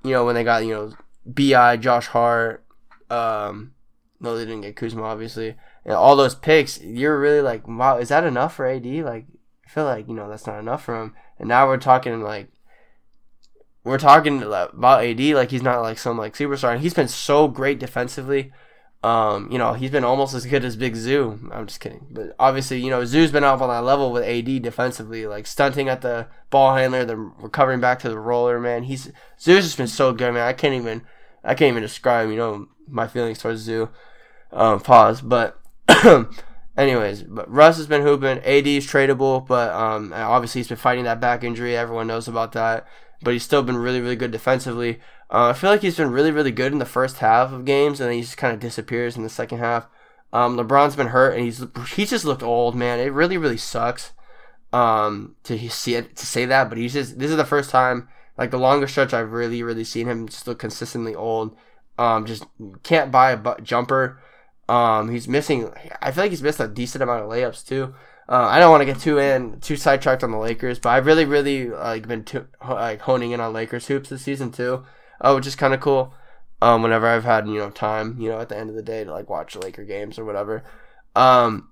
you 0.05 0.10
know, 0.10 0.26
when 0.26 0.34
they 0.34 0.44
got 0.44 0.64
you 0.66 0.75
know 0.75 0.93
Bi, 1.25 1.78
Josh 1.78 2.08
Hart, 2.08 2.66
um, 3.08 3.72
no, 4.20 4.37
they 4.37 4.44
didn't 4.44 4.60
get 4.60 4.76
Kuzma, 4.76 5.02
obviously 5.05 5.56
all 5.96 6.17
those 6.17 6.35
picks, 6.35 6.81
you're 6.81 7.19
really 7.19 7.40
like, 7.40 7.67
wow, 7.67 7.99
is 7.99 8.08
that 8.08 8.25
enough 8.25 8.55
for 8.55 8.67
AD? 8.67 8.87
Like, 8.87 9.26
I 9.67 9.70
feel 9.70 9.85
like 9.85 10.08
you 10.08 10.14
know 10.14 10.29
that's 10.29 10.46
not 10.46 10.58
enough 10.58 10.85
for 10.85 11.00
him. 11.00 11.14
And 11.38 11.49
now 11.49 11.67
we're 11.67 11.79
talking 11.79 12.23
like, 12.23 12.49
we're 13.85 13.99
talking 13.99 14.43
about 14.43 15.05
AD 15.05 15.20
like 15.20 15.51
he's 15.51 15.62
not 15.62 15.81
like 15.81 15.98
some 15.98 16.19
like 16.19 16.34
superstar, 16.34 16.72
and 16.72 16.82
he's 16.82 16.94
been 16.94 17.08
so 17.08 17.48
great 17.48 17.79
defensively. 17.79 18.53
Um, 19.03 19.48
you 19.53 19.58
know, 19.58 19.74
he's 19.74 19.93
been 19.93 20.03
almost 20.03 20.34
as 20.34 20.44
good 20.44 20.65
as 20.65 20.74
Big 20.74 20.96
Zoo. 20.96 21.39
I'm 21.53 21.69
just 21.69 21.79
kidding, 21.79 22.08
but 22.10 22.34
obviously, 22.39 22.81
you 22.81 22.91
know, 22.91 23.05
Zoo's 23.05 23.31
been 23.31 23.44
up 23.44 23.60
on 23.60 23.69
that 23.69 23.84
level 23.84 24.10
with 24.10 24.24
AD 24.24 24.62
defensively, 24.62 25.27
like 25.27 25.46
stunting 25.46 25.89
at 25.89 26.03
the 26.03 26.27
ball 26.51 26.74
handler, 26.74 27.05
the 27.05 27.17
recovering 27.17 27.81
back 27.81 28.01
to 28.01 28.08
the 28.08 28.19
roller. 28.19 28.58
Man, 28.58 28.82
he's 28.82 29.12
Zoo's 29.41 29.65
just 29.65 29.77
been 29.77 29.86
so 29.86 30.12
good, 30.12 30.34
man. 30.34 30.48
I 30.48 30.53
can't 30.53 30.74
even, 30.74 31.03
I 31.44 31.55
can't 31.55 31.70
even 31.70 31.82
describe, 31.82 32.29
you 32.29 32.36
know, 32.36 32.67
my 32.89 33.06
feelings 33.06 33.39
towards 33.39 33.60
Zoo. 33.60 33.89
Um, 34.51 34.81
pause, 34.81 35.20
but 35.20 35.57
Anyways, 36.76 37.24
but 37.24 37.50
Russ 37.50 37.76
has 37.76 37.86
been 37.86 38.02
hooping. 38.02 38.38
AD 38.38 38.67
is 38.67 38.86
tradable, 38.86 39.46
but 39.46 39.72
um, 39.72 40.12
obviously 40.12 40.60
he's 40.60 40.69
been 40.69 40.76
fighting 40.76 41.05
that 41.05 41.20
back 41.20 41.43
injury. 41.43 41.76
Everyone 41.76 42.06
knows 42.06 42.28
about 42.28 42.52
that. 42.52 42.86
But 43.20 43.32
he's 43.32 43.43
still 43.43 43.64
been 43.64 43.76
really, 43.76 44.00
really 44.00 44.14
good 44.14 44.31
defensively. 44.31 45.00
Uh, 45.31 45.48
I 45.48 45.52
feel 45.55 45.70
like 45.70 45.82
he's 45.82 45.96
been 45.96 46.12
really, 46.12 46.31
really 46.31 46.52
good 46.52 46.72
in 46.72 46.78
the 46.78 46.84
first 46.84 47.19
half 47.19 47.52
of 47.52 47.64
games, 47.64 48.00
and 48.00 48.08
then 48.08 48.17
he 48.17 48.22
just 48.22 48.36
kind 48.36 48.55
of 48.55 48.60
disappears 48.60 49.17
in 49.17 49.24
the 49.24 49.28
second 49.28 49.58
half. 49.58 49.88
Um, 50.32 50.56
LeBron's 50.56 50.94
been 50.94 51.08
hurt, 51.08 51.34
and 51.34 51.44
he's 51.44 51.64
he's 51.94 52.10
just 52.10 52.24
looked 52.24 52.43
old, 52.43 52.76
man. 52.76 53.00
It 53.00 53.12
really, 53.12 53.36
really 53.36 53.56
sucks 53.56 54.12
um, 54.72 55.34
to 55.44 55.69
see 55.69 55.96
it 55.96 56.17
to 56.17 56.26
say 56.26 56.44
that, 56.44 56.69
but 56.69 56.78
he's 56.78 56.93
just 56.93 57.19
this 57.19 57.31
is 57.31 57.36
the 57.36 57.44
first 57.44 57.70
time, 57.70 58.08
like 58.36 58.50
the 58.50 58.58
longest 58.58 58.93
stretch 58.93 59.12
I've 59.12 59.32
really, 59.32 59.62
really 59.62 59.84
seen 59.84 60.06
him 60.06 60.28
just 60.28 60.46
look 60.46 60.58
consistently 60.58 61.14
old. 61.14 61.56
Um, 61.98 62.24
just 62.24 62.44
can't 62.82 63.10
buy 63.10 63.32
a 63.32 63.36
bu- 63.36 63.60
jumper. 63.62 64.20
Um, 64.69 65.10
he's 65.10 65.29
missing. 65.29 65.72
I 66.03 66.13
feel 66.13 66.25
like 66.25 66.31
he's 66.31 66.43
missed 66.43 66.60
a 66.60 66.69
decent 66.69 67.03
amount 67.03 67.25
of 67.25 67.31
layups 67.31 67.67
too. 67.67 67.94
Uh, 68.29 68.46
I 68.46 68.58
don't 68.58 68.70
want 68.70 68.82
to 68.82 68.87
get 68.87 69.01
too 69.01 69.19
in 69.19 69.58
too 69.60 69.77
sidetracked 69.77 70.22
on 70.22 70.31
the 70.31 70.39
Lakers, 70.39 70.79
but 70.79 70.91
I've 70.91 71.06
really, 71.06 71.25
really 71.25 71.70
like 71.70 72.06
been 72.06 72.27
like 72.69 73.01
honing 73.01 73.31
in 73.31 73.41
on 73.41 73.55
Lakers 73.55 73.87
hoops 73.87 74.10
this 74.10 74.22
season 74.22 74.53
too, 74.53 74.84
uh, 75.20 75.32
which 75.32 75.46
is 75.46 75.56
kind 75.56 75.72
of 75.72 75.81
cool. 75.81 76.13
Um, 76.60 76.82
whenever 76.82 77.06
I've 77.06 77.25
had 77.25 77.48
you 77.48 77.55
know 77.55 77.70
time, 77.70 78.20
you 78.20 78.29
know, 78.29 78.41
at 78.41 78.51
the 78.51 78.58
end 78.58 78.69
of 78.69 78.77
the 78.77 78.82
day 78.82 79.05
to 79.05 79.10
like 79.10 79.31
watch 79.31 79.56
Laker 79.56 79.84
games 79.84 80.19
or 80.19 80.25
whatever. 80.27 80.63
Um, 81.17 81.70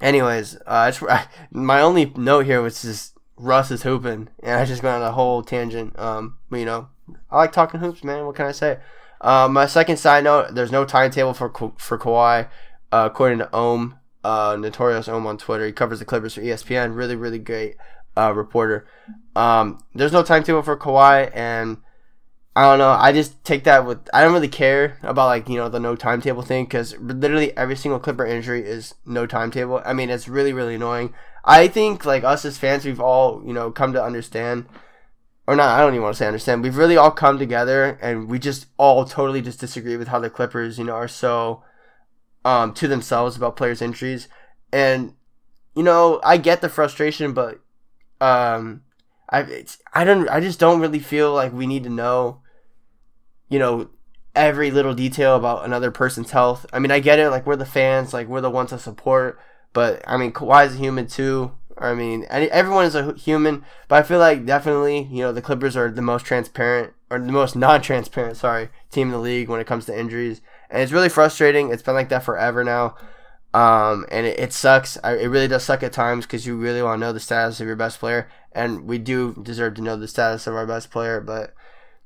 anyways, 0.00 0.56
uh, 0.66 0.92
I, 1.08 1.26
my 1.52 1.80
only 1.80 2.06
note 2.16 2.46
here 2.46 2.62
was 2.62 2.82
just 2.82 3.16
Russ 3.36 3.70
is 3.70 3.82
hooping, 3.82 4.28
and 4.42 4.60
I 4.60 4.64
just 4.64 4.82
went 4.82 4.96
on 4.96 5.08
a 5.08 5.12
whole 5.12 5.42
tangent. 5.44 5.96
Um, 5.98 6.38
but 6.50 6.58
you 6.58 6.66
know, 6.66 6.88
I 7.30 7.36
like 7.36 7.52
talking 7.52 7.78
hoops, 7.78 8.02
man. 8.02 8.26
What 8.26 8.34
can 8.34 8.46
I 8.46 8.52
say? 8.52 8.78
Uh, 9.20 9.48
my 9.50 9.66
second 9.66 9.96
side 9.96 10.24
note: 10.24 10.54
There's 10.54 10.72
no 10.72 10.84
timetable 10.84 11.34
for 11.34 11.50
for 11.78 11.98
Kawhi, 11.98 12.48
uh, 12.92 13.08
according 13.10 13.38
to 13.38 13.54
Ohm, 13.54 13.98
uh, 14.24 14.56
notorious 14.58 15.08
Ohm 15.08 15.26
on 15.26 15.38
Twitter. 15.38 15.66
He 15.66 15.72
covers 15.72 15.98
the 15.98 16.04
Clippers 16.04 16.34
for 16.34 16.42
ESPN. 16.42 16.94
Really, 16.96 17.16
really 17.16 17.38
great 17.38 17.76
uh, 18.16 18.32
reporter. 18.34 18.86
Um, 19.34 19.78
there's 19.94 20.12
no 20.12 20.22
timetable 20.22 20.62
for 20.62 20.76
Kawhi, 20.76 21.30
and 21.34 21.78
I 22.56 22.62
don't 22.62 22.78
know. 22.78 22.90
I 22.90 23.12
just 23.12 23.44
take 23.44 23.64
that 23.64 23.84
with. 23.84 24.08
I 24.14 24.22
don't 24.22 24.32
really 24.32 24.48
care 24.48 24.98
about 25.02 25.26
like 25.26 25.48
you 25.48 25.56
know 25.56 25.68
the 25.68 25.78
no 25.78 25.94
timetable 25.94 26.42
thing 26.42 26.64
because 26.64 26.96
literally 26.98 27.54
every 27.56 27.76
single 27.76 28.00
Clipper 28.00 28.24
injury 28.24 28.62
is 28.66 28.94
no 29.04 29.26
timetable. 29.26 29.82
I 29.84 29.92
mean, 29.92 30.08
it's 30.08 30.26
really 30.26 30.54
really 30.54 30.76
annoying. 30.76 31.12
I 31.44 31.68
think 31.68 32.04
like 32.06 32.24
us 32.24 32.44
as 32.44 32.56
fans, 32.56 32.84
we've 32.84 33.00
all 33.00 33.42
you 33.44 33.52
know 33.52 33.70
come 33.70 33.92
to 33.92 34.02
understand, 34.02 34.66
or 35.46 35.56
not. 35.56 35.78
I 35.78 35.80
don't 35.80 35.94
even 35.94 36.02
want 36.02 36.14
to 36.14 36.18
say 36.18 36.26
understand. 36.26 36.62
We've 36.62 36.76
really 36.76 36.96
all 36.96 37.10
come 37.10 37.38
together, 37.38 37.98
and 38.02 38.28
we 38.28 38.38
just 38.38 38.66
all 38.76 39.04
totally 39.04 39.42
just 39.42 39.60
disagree 39.60 39.96
with 39.96 40.08
how 40.08 40.18
the 40.18 40.30
Clippers 40.30 40.78
you 40.78 40.84
know 40.84 40.94
are 40.94 41.08
so 41.08 41.62
um 42.44 42.72
to 42.74 42.88
themselves 42.88 43.36
about 43.36 43.56
players' 43.56 43.82
injuries, 43.82 44.28
and 44.72 45.14
you 45.74 45.82
know 45.82 46.20
I 46.24 46.36
get 46.36 46.60
the 46.60 46.68
frustration, 46.68 47.32
but 47.32 47.60
um 48.20 48.82
I 49.30 49.64
I 49.92 50.04
don't 50.04 50.28
I 50.28 50.40
just 50.40 50.58
don't 50.58 50.80
really 50.80 51.00
feel 51.00 51.32
like 51.32 51.52
we 51.52 51.66
need 51.66 51.84
to 51.84 51.90
know 51.90 52.40
you 53.48 53.58
know, 53.58 53.88
every 54.34 54.70
little 54.70 54.94
detail 54.94 55.36
about 55.36 55.64
another 55.64 55.90
person's 55.90 56.30
health. 56.30 56.66
I 56.72 56.78
mean, 56.78 56.90
I 56.90 57.00
get 57.00 57.18
it. 57.18 57.30
Like 57.30 57.46
we're 57.46 57.56
the 57.56 57.64
fans, 57.64 58.12
like 58.12 58.28
we're 58.28 58.40
the 58.40 58.50
ones 58.50 58.70
to 58.70 58.78
support. 58.78 59.38
But 59.72 60.02
I 60.06 60.16
mean, 60.16 60.32
Kawhi's 60.32 60.74
a 60.74 60.78
human 60.78 61.06
too. 61.06 61.52
I 61.78 61.94
mean, 61.94 62.26
everyone 62.30 62.86
is 62.86 62.94
a 62.94 63.12
human, 63.14 63.64
but 63.88 63.96
I 63.96 64.02
feel 64.02 64.18
like 64.18 64.46
definitely, 64.46 65.02
you 65.10 65.22
know, 65.22 65.32
the 65.32 65.42
Clippers 65.42 65.76
are 65.76 65.90
the 65.90 66.02
most 66.02 66.24
transparent 66.24 66.94
or 67.10 67.18
the 67.18 67.32
most 67.32 67.54
non-transparent, 67.54 68.36
sorry, 68.36 68.70
team 68.90 69.08
in 69.08 69.12
the 69.12 69.18
league 69.18 69.48
when 69.48 69.60
it 69.60 69.66
comes 69.66 69.86
to 69.86 69.98
injuries, 69.98 70.40
and 70.70 70.82
it's 70.82 70.92
really 70.92 71.08
frustrating. 71.08 71.70
It's 71.70 71.82
been 71.82 71.94
like 71.94 72.08
that 72.08 72.24
forever 72.24 72.64
now, 72.64 72.96
um, 73.52 74.06
and 74.10 74.26
it, 74.26 74.40
it 74.40 74.52
sucks. 74.52 74.96
I, 75.04 75.16
it 75.16 75.26
really 75.26 75.48
does 75.48 75.64
suck 75.64 75.82
at 75.82 75.92
times 75.92 76.24
because 76.24 76.46
you 76.46 76.56
really 76.56 76.82
want 76.82 77.00
to 77.00 77.06
know 77.06 77.12
the 77.12 77.20
status 77.20 77.60
of 77.60 77.66
your 77.66 77.76
best 77.76 78.00
player, 78.00 78.28
and 78.52 78.86
we 78.86 78.98
do 78.98 79.34
deserve 79.42 79.74
to 79.74 79.82
know 79.82 79.96
the 79.96 80.08
status 80.08 80.46
of 80.46 80.54
our 80.54 80.66
best 80.66 80.90
player, 80.90 81.20
but 81.20 81.54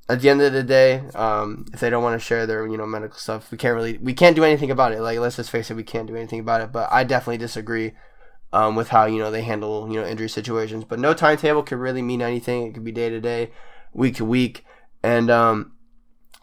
at 0.09 0.21
the 0.21 0.29
end 0.29 0.43
of 0.43 0.53
the 0.53 0.65
day, 0.65 1.05
um, 1.15 1.67
if 1.73 1.79
they 1.79 1.89
don't 1.89 2.03
want 2.03 2.21
to 2.21 2.27
share 2.27 2.45
their 2.45 2.67
you 2.67 2.77
know 2.77 2.87
medical 2.87 3.17
stuff, 3.17 3.53
we 3.53 3.57
can't 3.57 3.77
really 3.77 3.99
we 3.99 4.13
can't 4.13 4.35
do 4.35 4.43
anything 4.43 4.71
about 4.71 4.93
it. 4.93 5.01
Like 5.01 5.21
let's 5.21 5.37
just 5.37 5.51
face 5.51 5.71
it, 5.71 5.75
we 5.75 5.85
can't 5.85 6.09
do 6.09 6.17
anything 6.17 6.41
about 6.41 6.61
it. 6.61 6.73
But 6.73 6.89
I 6.91 7.05
definitely 7.05 7.39
disagree 7.39 7.93
um, 8.53 8.77
with 8.77 8.89
how 8.89 9.07
you 9.07 9.19
know 9.19 9.31
they 9.31 9.43
handle 9.43 9.89
you 9.91 10.01
know 10.01 10.07
injury 10.07 10.29
situations. 10.29 10.85
But 10.85 10.99
no 10.99 11.15
timetable 11.15 11.63
could 11.63 11.79
really 11.79 12.03
mean 12.03 12.23
anything. 12.23 12.67
It 12.67 12.75
could 12.75 12.85
be 12.85 12.93
day 12.93 13.11
to 13.11 13.21
day, 13.21 13.51
week 13.93 14.17
to 14.17 14.25
week, 14.25 14.65
and 15.03 15.31
um, 15.31 15.73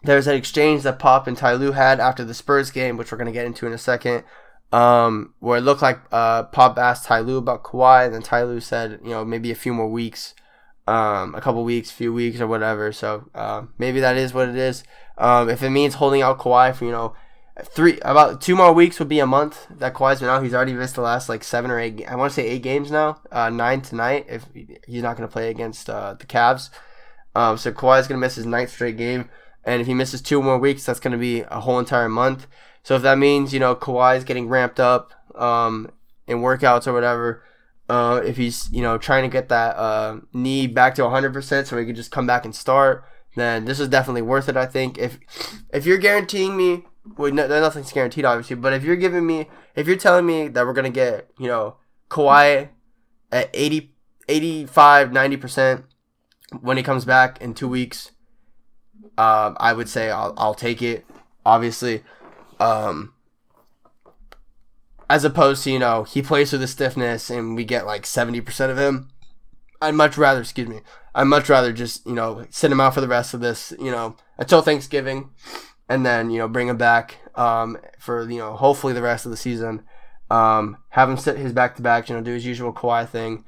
there's 0.02 0.26
an 0.26 0.36
exchange 0.36 0.82
that 0.82 0.98
Pop 0.98 1.26
and 1.26 1.36
Ty 1.36 1.54
Lue 1.54 1.72
had 1.72 2.00
after 2.00 2.24
the 2.24 2.34
Spurs 2.34 2.70
game, 2.70 2.96
which 2.96 3.12
we're 3.12 3.18
gonna 3.18 3.32
get 3.32 3.46
into 3.46 3.66
in 3.66 3.72
a 3.72 3.78
second. 3.78 4.24
Um, 4.70 5.32
where 5.38 5.56
it 5.56 5.62
looked 5.62 5.80
like 5.80 5.98
uh, 6.12 6.44
Pop 6.44 6.78
asked 6.78 7.06
Ty 7.06 7.20
Lue 7.20 7.38
about 7.38 7.64
Kawhi, 7.64 8.04
and 8.04 8.14
then 8.14 8.22
Ty 8.22 8.42
Lue 8.42 8.60
said, 8.60 9.00
you 9.02 9.10
know, 9.10 9.24
maybe 9.24 9.50
a 9.50 9.54
few 9.54 9.72
more 9.72 9.88
weeks 9.88 10.34
um, 10.88 11.34
a 11.34 11.40
couple 11.40 11.62
weeks, 11.64 11.90
few 11.90 12.12
weeks, 12.14 12.40
or 12.40 12.46
whatever. 12.46 12.92
So 12.92 13.28
uh, 13.34 13.64
maybe 13.76 14.00
that 14.00 14.16
is 14.16 14.32
what 14.32 14.48
it 14.48 14.56
is. 14.56 14.84
Um, 15.18 15.50
if 15.50 15.62
it 15.62 15.70
means 15.70 15.94
holding 15.94 16.22
out 16.22 16.38
Kawhi 16.38 16.74
for 16.74 16.86
you 16.86 16.90
know 16.90 17.14
three 17.62 17.98
about 18.02 18.40
two 18.40 18.56
more 18.56 18.72
weeks 18.72 18.98
would 18.98 19.08
be 19.08 19.20
a 19.20 19.26
month 19.26 19.66
that 19.70 19.94
Kawhi's 19.94 20.20
been 20.20 20.28
out. 20.28 20.42
He's 20.42 20.54
already 20.54 20.72
missed 20.72 20.94
the 20.94 21.00
last 21.00 21.28
like 21.28 21.44
seven 21.44 21.70
or 21.70 21.78
eight. 21.78 22.04
I 22.08 22.16
want 22.16 22.30
to 22.30 22.34
say 22.34 22.46
eight 22.46 22.62
games 22.62 22.90
now. 22.90 23.20
Uh, 23.30 23.50
nine 23.50 23.80
tonight 23.80 24.26
if 24.28 24.46
he's 24.54 25.02
not 25.02 25.16
going 25.16 25.28
to 25.28 25.32
play 25.32 25.50
against 25.50 25.90
uh, 25.90 26.14
the 26.14 26.26
Cavs. 26.26 26.70
Um, 27.34 27.58
so 27.58 27.72
Kawhi's 27.72 28.08
going 28.08 28.20
to 28.20 28.26
miss 28.26 28.36
his 28.36 28.46
ninth 28.46 28.70
straight 28.70 28.96
game, 28.96 29.28
and 29.64 29.80
if 29.80 29.86
he 29.86 29.94
misses 29.94 30.22
two 30.22 30.42
more 30.42 30.58
weeks, 30.58 30.84
that's 30.84 31.00
going 31.00 31.12
to 31.12 31.18
be 31.18 31.42
a 31.42 31.60
whole 31.60 31.78
entire 31.78 32.08
month. 32.08 32.46
So 32.82 32.96
if 32.96 33.02
that 33.02 33.18
means 33.18 33.52
you 33.52 33.60
know 33.60 33.74
Kawhi's 33.74 34.24
getting 34.24 34.48
ramped 34.48 34.80
up 34.80 35.12
um, 35.34 35.90
in 36.26 36.38
workouts 36.38 36.86
or 36.86 36.92
whatever 36.92 37.42
uh, 37.88 38.20
if 38.24 38.36
he's 38.36 38.70
you 38.70 38.82
know 38.82 38.98
trying 38.98 39.22
to 39.22 39.28
get 39.28 39.48
that 39.48 39.76
uh, 39.76 40.18
knee 40.32 40.66
back 40.66 40.94
to 40.96 41.02
100% 41.02 41.66
so 41.66 41.78
he 41.78 41.86
can 41.86 41.94
just 41.94 42.10
come 42.10 42.26
back 42.26 42.44
and 42.44 42.54
start, 42.54 43.04
then 43.34 43.64
this 43.64 43.80
is 43.80 43.88
definitely 43.88 44.22
worth 44.22 44.48
it. 44.48 44.56
I 44.56 44.66
think 44.66 44.98
if 44.98 45.18
if 45.72 45.86
you're 45.86 45.98
guaranteeing 45.98 46.56
me, 46.56 46.84
well, 47.16 47.32
no, 47.32 47.46
nothing's 47.46 47.92
guaranteed 47.92 48.24
obviously, 48.24 48.56
but 48.56 48.72
if 48.72 48.82
you're 48.82 48.96
giving 48.96 49.26
me, 49.26 49.48
if 49.74 49.86
you're 49.86 49.96
telling 49.96 50.26
me 50.26 50.48
that 50.48 50.66
we're 50.66 50.72
gonna 50.72 50.90
get 50.90 51.30
you 51.38 51.46
know 51.46 51.76
Kawhi 52.10 52.68
at 53.30 53.50
80, 53.52 53.92
85, 54.28 55.10
90% 55.10 55.84
when 56.60 56.76
he 56.76 56.82
comes 56.82 57.04
back 57.04 57.40
in 57.40 57.54
two 57.54 57.68
weeks, 57.68 58.12
uh, 59.16 59.54
I 59.56 59.72
would 59.72 59.88
say 59.88 60.10
I'll 60.10 60.34
I'll 60.36 60.54
take 60.54 60.82
it. 60.82 61.04
Obviously, 61.44 62.02
um, 62.60 63.14
as 65.10 65.24
opposed 65.24 65.64
to 65.64 65.70
you 65.70 65.78
know 65.78 66.02
he 66.04 66.22
plays 66.22 66.52
with 66.52 66.60
the 66.60 66.66
stiffness 66.66 67.30
and 67.30 67.56
we 67.56 67.64
get 67.64 67.86
like 67.86 68.02
70% 68.02 68.70
of 68.70 68.78
him 68.78 69.08
i'd 69.80 69.94
much 69.94 70.18
rather 70.18 70.40
excuse 70.40 70.68
me 70.68 70.80
i'd 71.14 71.24
much 71.24 71.48
rather 71.48 71.72
just 71.72 72.06
you 72.06 72.14
know 72.14 72.46
sit 72.50 72.72
him 72.72 72.80
out 72.80 72.94
for 72.94 73.00
the 73.00 73.08
rest 73.08 73.34
of 73.34 73.40
this 73.40 73.72
you 73.78 73.90
know 73.90 74.16
until 74.38 74.62
thanksgiving 74.62 75.30
and 75.88 76.04
then 76.04 76.30
you 76.30 76.38
know 76.38 76.48
bring 76.48 76.68
him 76.68 76.76
back 76.76 77.18
um, 77.34 77.78
for 77.98 78.28
you 78.30 78.38
know 78.38 78.54
hopefully 78.54 78.92
the 78.92 79.02
rest 79.02 79.24
of 79.24 79.30
the 79.30 79.36
season 79.36 79.82
um, 80.30 80.76
have 80.90 81.08
him 81.08 81.16
sit 81.16 81.36
his 81.36 81.52
back 81.52 81.76
to 81.76 81.82
back 81.82 82.08
you 82.08 82.14
know 82.14 82.22
do 82.22 82.32
his 82.32 82.46
usual 82.46 82.72
Kawhi 82.72 83.08
thing 83.08 83.44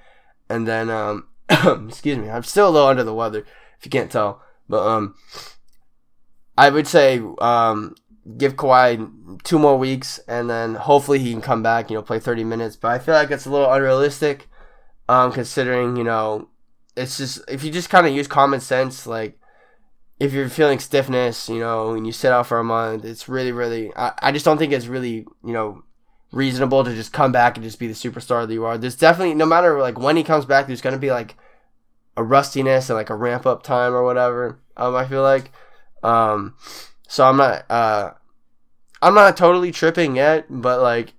and 0.49 0.67
then 0.67 0.91
um, 0.91 1.29
excuse 1.89 2.19
me 2.19 2.31
i'm 2.31 2.43
still 2.43 2.69
a 2.69 2.71
little 2.71 2.89
under 2.89 3.05
the 3.05 3.15
weather 3.15 3.41
if 3.79 3.85
you 3.85 3.91
can't 3.91 4.11
tell 4.11 4.43
but 4.69 4.87
um 4.87 5.15
i 6.57 6.71
would 6.71 6.87
say 6.87 7.21
um 7.41 7.95
give 8.37 8.57
Kawhi 8.57 9.43
two 9.43 9.59
more 9.59 9.79
weeks, 9.79 10.19
and 10.29 10.49
then 10.49 10.75
hopefully 10.75 11.19
he 11.19 11.33
can 11.33 11.41
come 11.41 11.63
back. 11.63 11.91
You 11.91 11.97
know, 11.97 12.03
play 12.03 12.19
thirty 12.19 12.45
minutes. 12.45 12.77
But 12.77 12.93
I 12.93 12.99
feel 12.99 13.15
like 13.15 13.31
it's 13.31 13.47
a 13.47 13.51
little 13.51 13.73
unrealistic, 13.73 14.49
um, 15.09 15.33
considering 15.33 15.97
you 15.97 16.05
know, 16.05 16.49
it's 16.97 17.19
just 17.19 17.41
if 17.49 17.65
you 17.65 17.71
just 17.71 17.91
kind 17.91 18.07
of 18.07 18.15
use 18.15 18.27
common 18.27 18.61
sense, 18.61 19.07
like 19.07 19.40
if 20.21 20.33
you're 20.33 20.49
feeling 20.49 20.79
stiffness, 20.79 21.49
you 21.49 21.59
know, 21.59 21.95
and 21.95 22.07
you 22.07 22.13
sit 22.13 22.31
out 22.31 22.47
for 22.47 22.59
a 22.59 22.65
month, 22.65 23.05
it's 23.05 23.29
really, 23.29 23.53
really. 23.53 23.93
I, 23.97 24.13
I 24.21 24.33
just 24.33 24.45
don't 24.45 24.59
think 24.59 24.73
it's 24.73 24.87
really, 24.87 25.27
you 25.45 25.53
know, 25.53 25.83
reasonable 26.31 26.85
to 26.85 26.95
just 26.95 27.13
come 27.13 27.33
back 27.33 27.57
and 27.57 27.65
just 27.65 27.79
be 27.79 27.87
the 27.87 27.95
superstar 27.95 28.47
that 28.47 28.53
you 28.53 28.65
are. 28.65 28.79
There's 28.79 28.97
definitely 28.97 29.35
no 29.35 29.47
matter 29.47 29.81
like 29.81 29.99
when 29.99 30.17
he 30.17 30.23
comes 30.23 30.45
back, 30.45 30.67
there's 30.67 30.83
gonna 30.83 30.99
be 30.99 31.11
like 31.11 31.37
a 32.17 32.23
rustiness 32.23 32.91
and 32.91 32.97
like 32.97 33.11
a 33.11 33.17
ramp 33.17 33.47
up 33.47 33.63
time 33.63 33.95
or 33.95 34.05
whatever. 34.05 34.61
Um, 34.77 34.95
I 34.95 35.07
feel 35.07 35.23
like. 35.23 35.51
Um, 36.03 36.55
so 37.09 37.25
I'm 37.25 37.37
not 37.37 37.69
uh 37.71 38.13
I'm 39.03 39.15
not 39.15 39.37
totally 39.37 39.73
tripping 39.73 40.17
yet, 40.17 40.47
but 40.49 40.81
like 40.81 41.15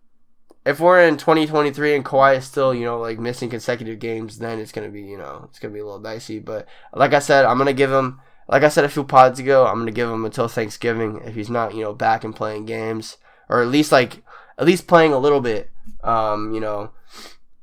if 0.65 0.79
we're 0.79 1.01
in 1.08 1.17
2023 1.17 1.96
and 1.96 2.05
Kawhi 2.05 2.38
is 2.38 2.46
still, 2.46 2.74
you 2.74 2.86
know, 2.86 3.00
like 3.00 3.20
missing 3.20 3.50
consecutive 3.50 4.00
games, 4.00 4.38
then 4.38 4.60
it's 4.60 4.72
gonna 4.72 4.89
be, 4.89 5.01
you 5.01 5.17
know, 5.17 5.48
it's 5.50 5.60
gonna 5.60 5.74
be 5.74 5.79
a 5.79 5.86
little 5.86 6.00
dicey. 6.00 6.39
But 6.39 6.67
like 6.93 7.13
I 7.13 7.20
said, 7.20 7.46
I'm 7.46 7.58
gonna 7.58 7.74
give 7.74 7.91
him, 7.91 8.22
like 8.48 8.63
I 8.63 8.69
said 8.69 8.83
a 8.83 8.89
few 8.89 9.03
pods 9.03 9.39
ago, 9.39 9.65
I'm 9.65 9.79
gonna 9.79 9.91
give 9.91 10.10
him 10.10 10.25
until 10.25 10.48
Thanksgiving 10.48 11.21
if 11.25 11.36
he's 11.36 11.50
not, 11.50 11.74
you 11.74 11.83
know, 11.83 11.93
back 11.93 12.24
and 12.24 12.36
playing 12.36 12.65
games, 12.65 13.17
or 13.50 13.62
at 13.62 13.67
least 13.67 13.91
like 13.91 14.24
at 14.57 14.65
least 14.65 14.88
playing 14.88 15.13
a 15.13 15.19
little 15.19 15.41
bit. 15.41 15.69
Um, 16.03 16.53
you 16.53 16.60
know, 16.60 16.91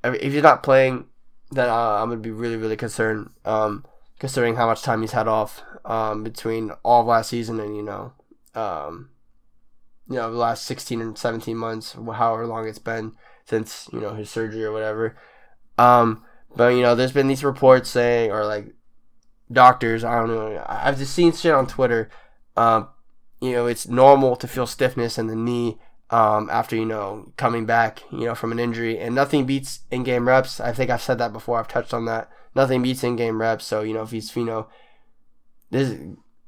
if 0.04 0.32
he's 0.32 0.42
not 0.42 0.62
playing, 0.62 1.06
then 1.50 1.68
uh, 1.68 1.98
I'm 2.00 2.08
gonna 2.08 2.20
be 2.20 2.30
really, 2.30 2.56
really 2.56 2.76
concerned. 2.76 3.30
Um, 3.44 3.84
considering 4.18 4.56
how 4.56 4.66
much 4.66 4.82
time 4.82 5.00
he's 5.00 5.12
had 5.12 5.28
off 5.28 5.62
um, 5.84 6.24
between 6.24 6.72
all 6.82 7.02
of 7.02 7.06
last 7.06 7.30
season 7.30 7.60
and 7.60 7.76
you 7.76 7.82
know 7.82 8.12
um, 8.54 9.10
you 10.08 10.16
know, 10.16 10.30
the 10.30 10.38
last 10.38 10.64
16 10.64 11.00
and 11.00 11.18
17 11.18 11.56
months, 11.56 11.92
however 11.92 12.46
long 12.46 12.66
it's 12.66 12.78
been 12.78 13.12
since, 13.44 13.88
you 13.92 14.00
know, 14.00 14.14
his 14.14 14.30
surgery 14.30 14.64
or 14.64 14.72
whatever. 14.72 15.16
Um, 15.76 16.24
but, 16.56 16.68
you 16.68 16.82
know, 16.82 16.94
there's 16.94 17.12
been 17.12 17.28
these 17.28 17.44
reports 17.44 17.90
saying, 17.90 18.32
or 18.32 18.44
like 18.44 18.74
doctors, 19.50 20.04
I 20.04 20.18
don't 20.18 20.28
know, 20.28 20.64
I've 20.66 20.98
just 20.98 21.14
seen 21.14 21.32
shit 21.32 21.52
on 21.52 21.66
Twitter. 21.66 22.10
Um, 22.56 22.88
you 23.40 23.52
know, 23.52 23.66
it's 23.66 23.88
normal 23.88 24.36
to 24.36 24.48
feel 24.48 24.66
stiffness 24.66 25.18
in 25.18 25.28
the 25.28 25.36
knee 25.36 25.78
um, 26.10 26.48
after, 26.50 26.74
you 26.76 26.84
know, 26.84 27.32
coming 27.36 27.66
back, 27.66 28.02
you 28.10 28.24
know, 28.26 28.34
from 28.34 28.52
an 28.52 28.58
injury. 28.58 28.98
And 28.98 29.14
nothing 29.14 29.46
beats 29.46 29.80
in 29.90 30.02
game 30.02 30.26
reps. 30.26 30.60
I 30.60 30.72
think 30.72 30.90
I've 30.90 31.02
said 31.02 31.18
that 31.18 31.32
before. 31.32 31.58
I've 31.58 31.68
touched 31.68 31.94
on 31.94 32.04
that. 32.06 32.30
Nothing 32.54 32.82
beats 32.82 33.04
in 33.04 33.16
game 33.16 33.40
reps. 33.40 33.64
So, 33.64 33.82
you 33.82 33.94
know, 33.94 34.02
if 34.02 34.10
he's, 34.10 34.34
you 34.34 34.44
know, 34.44 34.68
this, 35.70 35.96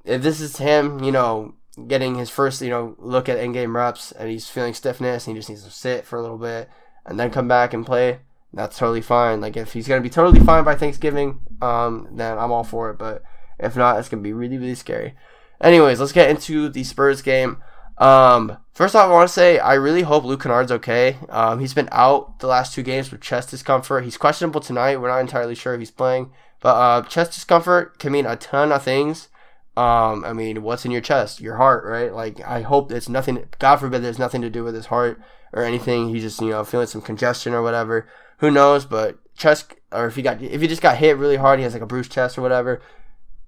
if 0.04 0.23
this 0.23 0.40
is 0.40 0.57
him, 0.57 1.04
you 1.04 1.12
know, 1.12 1.54
getting 1.87 2.16
his 2.16 2.30
first, 2.30 2.61
you 2.61 2.71
know, 2.71 2.97
look 2.99 3.28
at 3.28 3.38
in-game 3.38 3.76
reps, 3.76 4.12
and 4.12 4.28
he's 4.28 4.49
feeling 4.49 4.75
stiffness, 4.75 5.26
and 5.26 5.37
he 5.37 5.38
just 5.38 5.49
needs 5.49 5.64
to 5.64 5.71
sit 5.71 6.04
for 6.04 6.19
a 6.19 6.23
little 6.23 6.38
bit, 6.38 6.69
and 7.07 7.19
then 7.19 7.30
come 7.30 7.49
back 7.49 7.73
and 7.73 7.87
play. 7.87 8.21
That's 8.52 8.78
totally 8.78 9.00
fine. 9.00 9.40
Like 9.40 9.57
if 9.57 9.73
he's 9.73 9.87
gonna 9.87 10.00
be 10.00 10.11
totally 10.11 10.40
fine 10.40 10.64
by 10.64 10.75
Thanksgiving, 10.75 11.40
um, 11.62 12.09
then 12.12 12.38
I'm 12.38 12.52
all 12.52 12.64
for 12.64 12.90
it. 12.90 12.99
But 12.99 13.23
if 13.59 13.76
not, 13.76 13.99
it's 13.99 14.09
gonna 14.09 14.23
be 14.23 14.33
really, 14.33 14.59
really 14.59 14.75
scary. 14.75 15.14
Anyways, 15.61 16.00
let's 16.00 16.12
get 16.12 16.30
into 16.30 16.69
the 16.69 16.85
Spurs 16.85 17.23
game. 17.23 17.62
Um, 17.99 18.57
first 18.73 18.97
off, 18.97 19.11
I 19.11 19.12
want 19.12 19.28
to 19.28 19.33
say 19.33 19.59
I 19.59 19.75
really 19.75 20.02
hope 20.02 20.25
Luke 20.25 20.42
Kennard's 20.42 20.73
okay. 20.73 21.19
Um, 21.28 21.61
he's 21.61 21.75
been 21.75 21.88
out 21.92 22.38
the 22.38 22.47
last 22.47 22.75
two 22.75 22.83
games 22.83 23.12
with 23.12 23.21
chest 23.21 23.50
discomfort. 23.50 24.04
He's 24.04 24.16
questionable 24.16 24.62
tonight. 24.62 24.97
We're 24.97 25.09
not 25.09 25.21
entirely 25.21 25.54
sure 25.54 25.75
if 25.75 25.80
he's 25.80 25.90
playing, 25.90 26.33
but 26.61 26.75
uh, 26.75 27.02
chest 27.02 27.35
discomfort 27.35 27.99
can 27.99 28.12
mean 28.12 28.25
a 28.25 28.37
ton 28.37 28.73
of 28.73 28.83
things. 28.83 29.28
Um, 29.76 30.25
I 30.25 30.33
mean, 30.33 30.62
what's 30.62 30.85
in 30.85 30.90
your 30.90 31.02
chest? 31.02 31.40
Your 31.40 31.57
heart, 31.57 31.85
right? 31.85 32.12
Like, 32.12 32.40
I 32.40 32.62
hope 32.62 32.90
it's 32.90 33.09
nothing. 33.09 33.47
God 33.59 33.76
forbid, 33.76 34.02
there's 34.02 34.19
nothing 34.19 34.42
to 34.42 34.50
do 34.50 34.64
with 34.64 34.75
his 34.75 34.87
heart 34.87 35.21
or 35.52 35.62
anything. 35.62 36.09
He's 36.09 36.23
just, 36.23 36.40
you 36.40 36.50
know, 36.50 36.64
feeling 36.64 36.87
some 36.87 37.02
congestion 37.02 37.52
or 37.52 37.62
whatever. 37.62 38.09
Who 38.40 38.50
knows? 38.50 38.85
But 38.85 39.18
chest 39.37 39.75
or 39.92 40.06
if 40.06 40.16
he 40.16 40.23
got 40.23 40.42
if 40.42 40.61
he 40.61 40.68
just 40.68 40.82
got 40.82 40.99
hit 40.99 41.16
really 41.16 41.37
hard, 41.37 41.59
he 41.59 41.64
has 41.64 41.73
like 41.73 41.82
a 41.82 41.87
bruised 41.87 42.12
chest 42.12 42.37
or 42.37 42.42
whatever. 42.42 42.82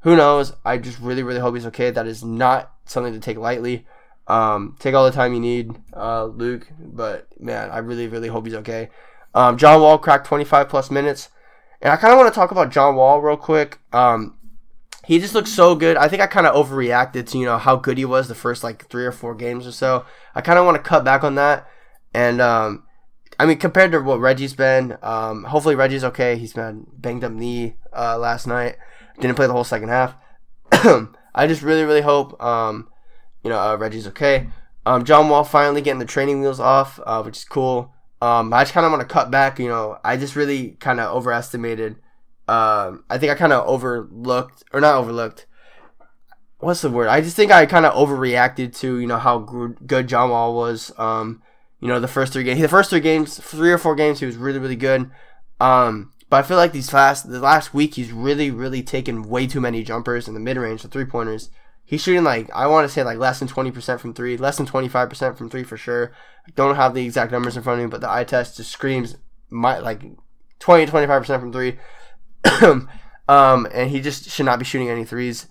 Who 0.01 0.17
knows? 0.17 0.55
I 0.65 0.79
just 0.79 0.99
really 0.99 1.23
really 1.23 1.41
hope 1.41 1.55
he's 1.55 1.67
okay. 1.67 1.91
That 1.91 2.07
is 2.07 2.25
not 2.25 2.73
something 2.85 3.13
to 3.13 3.21
take 3.21 3.37
lightly. 3.37 3.87
Um, 4.29 4.77
take 4.79 4.95
all 4.95 5.05
the 5.05 5.11
time 5.11 5.35
you 5.35 5.41
need, 5.41 5.73
uh, 5.95 6.27
Luke. 6.27 6.69
But 6.79 7.29
man, 7.41 7.71
I 7.71 7.79
really 7.79 8.09
really 8.09 8.29
hope 8.29 8.47
he's 8.47 8.55
okay. 8.57 8.91
Um, 9.35 9.57
John 9.57 9.81
Wall 9.81 9.99
cracked 9.99 10.27
25 10.27 10.69
plus 10.69 10.91
minutes, 10.91 11.31
and 11.81 11.93
I 11.93 11.97
kind 11.97 12.13
of 12.13 12.19
want 12.19 12.33
to 12.33 12.39
talk 12.39 12.51
about 12.51 12.71
John 12.71 12.97
Wall 12.97 13.21
real 13.21 13.37
quick. 13.37 13.79
Um, 13.93 14.37
he 15.05 15.19
just 15.19 15.35
looks 15.35 15.51
so 15.51 15.75
good. 15.75 15.97
I 15.97 16.09
think 16.09 16.23
I 16.23 16.27
kind 16.27 16.47
of 16.47 16.55
overreacted 16.55 17.29
to 17.29 17.39
you 17.39 17.47
know 17.47 17.59
how 17.59 17.77
good 17.77 17.99
he 17.99 18.05
was 18.05 18.29
the 18.29 18.35
first 18.35 18.63
like 18.63 18.87
three 18.89 19.07
or 19.07 19.13
four 19.13 19.35
games 19.35 19.67
or 19.67 19.73
so. 19.73 20.05
I 20.35 20.41
kind 20.41 20.59
of 20.59 20.65
want 20.65 20.77
to 20.77 20.83
cut 20.83 21.05
back 21.05 21.25
on 21.25 21.37
that, 21.37 21.69
and 22.13 22.41
um, 22.41 22.85
I 23.43 23.47
mean 23.47 23.59
compared 23.59 23.93
to 23.93 24.01
what 24.01 24.21
Reggie's 24.21 24.55
been, 24.55 24.97
um, 25.03 25.45
hopefully 25.45 25.75
Reggie's 25.75 26.05
okay. 26.05 26.37
He's 26.37 26.53
been 26.53 26.87
banged 26.97 27.25
up 27.25 27.33
knee 27.33 27.75
uh, 27.93 28.19
last 28.19 28.47
night, 28.47 28.77
didn't 29.19 29.37
play 29.37 29.47
the 29.47 29.53
whole 29.53 29.65
second 29.65 29.89
half. 29.89 30.15
I 31.35 31.47
just 31.47 31.63
really 31.63 31.85
really 31.85 32.03
hope 32.03 32.41
um, 32.43 32.89
you 33.43 33.51
know 33.51 33.59
uh, 33.59 33.77
Reggie's 33.77 34.07
okay. 34.09 34.49
Um, 34.85 35.05
John 35.05 35.29
Wall 35.29 35.45
finally 35.45 35.81
getting 35.81 36.01
the 36.01 36.05
training 36.05 36.41
wheels 36.41 36.61
off, 36.61 36.99
uh, 37.07 37.23
which 37.23 37.39
is 37.39 37.45
cool. 37.45 37.95
Um, 38.21 38.53
I 38.53 38.63
just 38.63 38.75
kind 38.75 38.87
of 38.87 38.93
want 38.93 39.07
to 39.07 39.13
cut 39.13 39.31
back. 39.31 39.59
You 39.59 39.69
know, 39.69 39.99
I 40.05 40.17
just 40.17 40.37
really 40.37 40.71
kind 40.81 41.01
of 41.01 41.15
overestimated 41.15 41.97
um, 42.49 43.05
I 43.09 43.19
think 43.19 43.31
I 43.31 43.35
kind 43.35 43.53
of 43.53 43.67
overlooked 43.67 44.65
or 44.73 44.81
not 44.81 44.97
overlooked. 44.97 45.47
What's 46.59 46.83
the 46.83 46.91
word? 46.91 47.09
I 47.09 47.21
just 47.21 47.37
think 47.37 47.51
I 47.51 47.67
kind 47.67 47.87
of 47.87 47.95
overreacted 47.95 48.77
to 48.81 48.99
you 48.99 49.07
know 49.07 49.19
how 49.19 49.39
good 49.39 50.09
John 50.09 50.31
Wall 50.31 50.55
was. 50.55 50.93
Um, 50.99 51.43
you 51.83 51.89
know 51.89 51.99
the 51.99 52.07
first 52.07 52.33
three 52.33 52.45
games, 52.45 52.61
the 52.61 52.69
first 52.69 52.91
three 52.91 53.01
games, 53.01 53.39
three 53.39 53.73
or 53.73 53.77
four 53.77 53.97
games, 53.97 54.21
he 54.21 54.27
was 54.27 54.37
really 54.37 54.61
really 54.61 54.77
good. 54.77 55.11
Um, 55.61 56.13
but 56.31 56.37
I 56.37 56.47
feel 56.47 56.57
like 56.57 56.71
these 56.71 56.93
last 56.95 57.29
the 57.29 57.41
last 57.41 57.75
week 57.75 57.97
he's 57.97 58.13
really 58.13 58.53
really 58.53 58.85
taken 58.85 59.29
way 59.29 59.49
too 59.49 59.61
many 59.61 59.83
jumpers 59.83 60.29
in 60.29 60.35
the 60.35 60.41
mid 60.41 60.57
range, 60.57 60.83
the 60.83 60.89
three 60.89 61.05
pointers. 61.05 61.51
He's 61.85 62.01
shooting 62.01 62.23
like 62.23 62.49
I 62.55 62.69
want 62.69 62.87
to 62.87 62.93
say 62.93 63.03
like 63.03 63.19
less 63.19 63.41
than 63.41 63.49
twenty 63.49 63.73
percent 63.73 64.01
from 64.01 64.15
three, 64.15 64.37
less 64.37 64.59
than 64.59 64.67
twenty 64.67 64.89
five 64.89 65.09
percent 65.09 65.37
from 65.37 65.51
three 65.51 65.65
for 65.65 65.77
sure. 65.77 66.13
I 66.47 66.53
don't 66.55 66.77
have 66.77 66.95
the 66.95 67.05
exact 67.05 67.33
numbers 67.33 67.57
in 67.57 67.65
front 67.65 67.81
of 67.81 67.87
me, 67.87 67.91
but 67.91 68.01
the 68.01 68.11
eye 68.11 68.25
test 68.25 68.59
just 68.59 68.71
screams 68.71 69.17
my 69.51 69.81
like 69.81 70.03
20 70.61 70.87
25 70.87 71.21
percent 71.21 71.41
from 71.43 71.53
three. 71.53 71.79
um, 73.29 73.67
and 73.75 73.91
he 73.91 74.01
just 74.01 74.31
should 74.31 74.47
not 74.47 74.61
be 74.61 74.65
shooting 74.65 74.89
any 74.89 75.05
threes. 75.05 75.49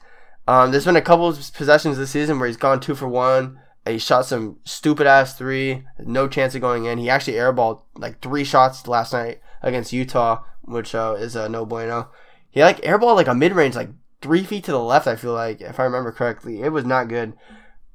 Um, 0.48 0.72
there's 0.72 0.86
been 0.86 0.96
a 0.96 1.02
couple 1.02 1.28
of 1.28 1.54
possessions 1.54 1.98
this 1.98 2.12
season 2.12 2.40
where 2.40 2.48
he's 2.48 2.56
gone 2.56 2.80
two 2.80 2.96
for 2.96 3.10
one. 3.10 3.60
He 3.86 3.98
shot 3.98 4.26
some 4.26 4.58
stupid 4.64 5.08
ass 5.08 5.38
three, 5.38 5.86
no 6.00 6.28
chance 6.28 6.54
of 6.54 6.62
going 6.62 6.86
in. 6.86 7.00
He 7.00 7.10
actually 7.10 7.34
airballed 7.34 7.82
like 7.96 8.20
three 8.22 8.44
shots 8.44 8.88
last 8.88 9.14
night 9.14 9.42
against 9.62 9.94
Utah, 9.94 10.44
which 10.62 10.94
uh, 10.94 11.16
is 11.18 11.36
a 11.36 11.50
no 11.50 11.66
bueno. 11.66 12.10
He 12.52 12.62
like 12.62 12.82
airballed 12.82 13.16
like 13.16 13.28
a 13.28 13.34
mid 13.34 13.54
range, 13.54 13.76
like 13.76 13.90
three 14.22 14.44
feet 14.44 14.64
to 14.66 14.72
the 14.72 14.80
left. 14.80 15.08
I 15.08 15.16
feel 15.16 15.34
like 15.34 15.62
if 15.62 15.80
I 15.80 15.84
remember 15.84 16.12
correctly, 16.12 16.62
it 16.62 16.72
was 16.72 16.86
not 16.86 17.08
good 17.08 17.34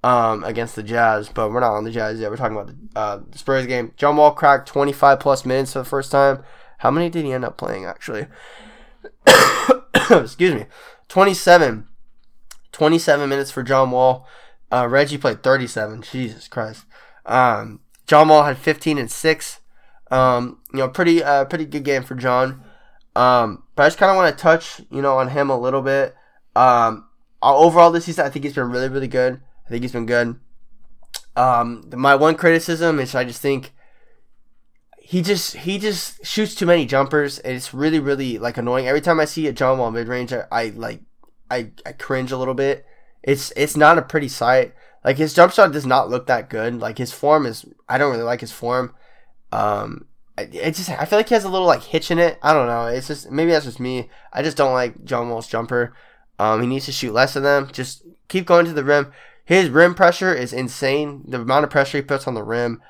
um, 0.02 0.42
against 0.42 0.74
the 0.74 0.82
Jazz. 0.82 1.28
But 1.28 1.50
we're 1.50 1.60
not 1.60 1.74
on 1.74 1.84
the 1.84 1.90
Jazz 1.90 2.18
yet. 2.18 2.30
We're 2.30 2.36
talking 2.36 2.56
about 2.56 2.68
the, 2.68 2.98
uh, 2.98 3.20
Spurs 3.34 3.66
game. 3.66 3.92
John 3.96 4.16
Wall 4.16 4.32
cracked 4.32 4.68
25 4.68 5.20
plus 5.20 5.44
minutes 5.46 5.72
for 5.72 5.80
the 5.80 5.84
first 5.84 6.10
time. 6.10 6.42
How 6.78 6.90
many 6.90 7.08
did 7.10 7.24
he 7.24 7.32
end 7.32 7.44
up 7.44 7.56
playing 7.56 7.84
actually? 7.84 8.26
excuse 10.10 10.54
me, 10.54 10.66
27, 11.08 11.86
27 12.72 13.28
minutes 13.28 13.50
for 13.50 13.62
John 13.62 13.90
Wall. 13.90 14.26
Uh, 14.72 14.86
Reggie 14.88 15.18
played 15.18 15.42
37. 15.42 16.02
Jesus 16.02 16.48
Christ. 16.48 16.84
Um, 17.24 17.80
John 18.06 18.28
Wall 18.28 18.44
had 18.44 18.58
15 18.58 18.98
and 18.98 19.10
six. 19.10 19.60
Um, 20.10 20.60
you 20.72 20.78
know, 20.78 20.88
pretty 20.88 21.22
uh, 21.22 21.44
pretty 21.44 21.64
good 21.64 21.84
game 21.84 22.02
for 22.02 22.14
John. 22.14 22.62
Um, 23.14 23.64
but 23.74 23.84
I 23.84 23.86
just 23.86 23.98
kind 23.98 24.10
of 24.10 24.16
want 24.16 24.36
to 24.36 24.42
touch, 24.42 24.80
you 24.90 25.02
know, 25.02 25.18
on 25.18 25.28
him 25.28 25.50
a 25.50 25.58
little 25.58 25.82
bit. 25.82 26.14
Um, 26.54 27.08
overall 27.42 27.90
this 27.90 28.04
season, 28.04 28.26
I 28.26 28.30
think 28.30 28.44
he's 28.44 28.54
been 28.54 28.70
really, 28.70 28.88
really 28.88 29.08
good. 29.08 29.40
I 29.66 29.68
think 29.68 29.82
he's 29.82 29.92
been 29.92 30.06
good. 30.06 30.38
Um, 31.34 31.90
my 31.94 32.14
one 32.14 32.34
criticism 32.34 32.98
is 32.98 33.14
I 33.14 33.24
just 33.24 33.40
think 33.40 33.72
he 35.06 35.22
just 35.22 35.58
he 35.58 35.78
just 35.78 36.24
shoots 36.26 36.52
too 36.52 36.66
many 36.66 36.84
jumpers 36.84 37.38
it's 37.44 37.72
really 37.72 38.00
really 38.00 38.38
like 38.38 38.56
annoying 38.56 38.88
every 38.88 39.00
time 39.00 39.20
i 39.20 39.24
see 39.24 39.46
a 39.46 39.52
john 39.52 39.78
wall 39.78 39.92
mid-range 39.92 40.32
I, 40.32 40.42
I, 40.50 40.64
like 40.70 41.00
I, 41.48 41.70
I 41.86 41.92
cringe 41.92 42.32
a 42.32 42.36
little 42.36 42.54
bit 42.54 42.84
it's 43.26 43.52
it's 43.56 43.76
not 43.76 43.98
a 43.98 44.02
pretty 44.02 44.28
sight. 44.28 44.74
Like 45.04 45.18
his 45.18 45.34
jump 45.34 45.52
shot 45.52 45.72
does 45.72 45.84
not 45.84 46.08
look 46.08 46.26
that 46.26 46.48
good. 46.48 46.80
Like 46.80 46.96
his 46.98 47.12
form 47.12 47.44
is 47.44 47.66
i 47.88 47.98
don't 47.98 48.12
really 48.12 48.22
like 48.22 48.40
his 48.40 48.52
form. 48.52 48.94
Um 49.52 50.06
it, 50.38 50.72
just 50.72 50.90
i 50.90 51.04
feel 51.04 51.18
like 51.18 51.28
he 51.28 51.34
has 51.34 51.44
a 51.44 51.50
little 51.50 51.66
like 51.66 51.82
hitch 51.82 52.10
in 52.10 52.18
it. 52.18 52.38
I 52.42 52.54
don't 52.54 52.66
know. 52.66 52.86
It's 52.86 53.08
just 53.08 53.30
maybe 53.30 53.50
that's 53.50 53.66
just 53.66 53.80
me. 53.80 54.08
I 54.32 54.42
just 54.42 54.56
don't 54.56 54.72
like 54.72 55.04
john 55.04 55.28
wall's 55.28 55.46
jumper. 55.48 55.92
Um 56.38 56.62
he 56.62 56.66
needs 56.66 56.86
to 56.86 56.92
shoot 56.92 57.12
less 57.12 57.36
of 57.36 57.42
them. 57.42 57.68
Just 57.70 58.04
keep 58.28 58.46
going 58.46 58.64
to 58.64 58.72
the 58.72 58.84
rim. 58.84 59.12
His 59.44 59.68
rim 59.68 59.94
pressure 59.94 60.34
is 60.34 60.54
insane. 60.54 61.22
The 61.28 61.42
amount 61.42 61.64
of 61.64 61.70
pressure 61.70 61.98
he 61.98 62.02
puts 62.02 62.26
on 62.26 62.34
the 62.34 62.42
rim 62.42 62.80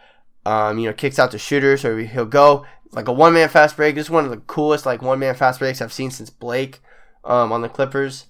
um, 0.46 0.78
you 0.78 0.86
know, 0.86 0.92
kicks 0.92 1.18
out 1.18 1.32
the 1.32 1.38
shooter, 1.38 1.76
so 1.76 1.96
he'll 1.96 2.24
go 2.24 2.64
like 2.92 3.08
a 3.08 3.12
one 3.12 3.34
man 3.34 3.48
fast 3.48 3.76
break. 3.76 3.96
This 3.96 4.06
is 4.06 4.10
one 4.10 4.24
of 4.24 4.30
the 4.30 4.36
coolest 4.36 4.86
like 4.86 5.02
one 5.02 5.18
man 5.18 5.34
fast 5.34 5.58
breaks 5.58 5.82
I've 5.82 5.92
seen 5.92 6.12
since 6.12 6.30
Blake 6.30 6.78
um, 7.24 7.50
on 7.50 7.62
the 7.62 7.68
Clippers. 7.68 8.26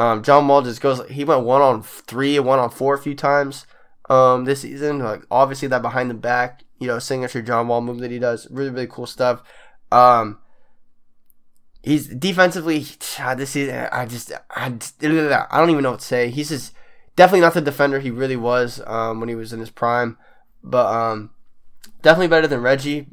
Um, 0.00 0.22
John 0.22 0.48
Wall 0.48 0.62
just 0.62 0.80
goes. 0.80 1.06
He 1.10 1.24
went 1.24 1.44
one 1.44 1.60
on 1.60 1.82
three 1.82 2.38
and 2.38 2.46
one 2.46 2.58
on 2.58 2.70
four 2.70 2.94
a 2.94 2.98
few 2.98 3.14
times 3.14 3.66
um, 4.08 4.46
this 4.46 4.62
season. 4.62 5.00
Like 5.00 5.24
obviously 5.30 5.68
that 5.68 5.82
behind 5.82 6.08
the 6.08 6.14
back, 6.14 6.64
you 6.78 6.86
know, 6.86 6.98
signature 6.98 7.42
John 7.42 7.68
Wall 7.68 7.82
move 7.82 7.98
that 7.98 8.10
he 8.10 8.18
does. 8.18 8.50
Really 8.50 8.70
really 8.70 8.86
cool 8.86 9.04
stuff. 9.04 9.42
Um, 9.92 10.38
he's 11.82 12.06
defensively 12.06 12.86
this 13.36 13.50
season. 13.50 13.88
I 13.92 14.06
just 14.06 14.32
I, 14.56 14.70
just, 14.70 15.04
I 15.04 15.58
don't 15.58 15.70
even 15.70 15.82
know 15.82 15.90
what 15.90 16.00
to 16.00 16.06
say. 16.06 16.30
He's 16.30 16.48
just 16.48 16.72
definitely 17.14 17.42
not 17.42 17.52
the 17.52 17.60
defender 17.60 18.00
he 18.00 18.10
really 18.10 18.36
was 18.36 18.80
um, 18.86 19.20
when 19.20 19.28
he 19.28 19.34
was 19.34 19.52
in 19.52 19.60
his 19.60 19.70
prime. 19.70 20.16
But 20.64 20.86
um, 20.86 21.30
definitely 22.00 22.28
better 22.28 22.46
than 22.46 22.62
Reggie. 22.62 23.08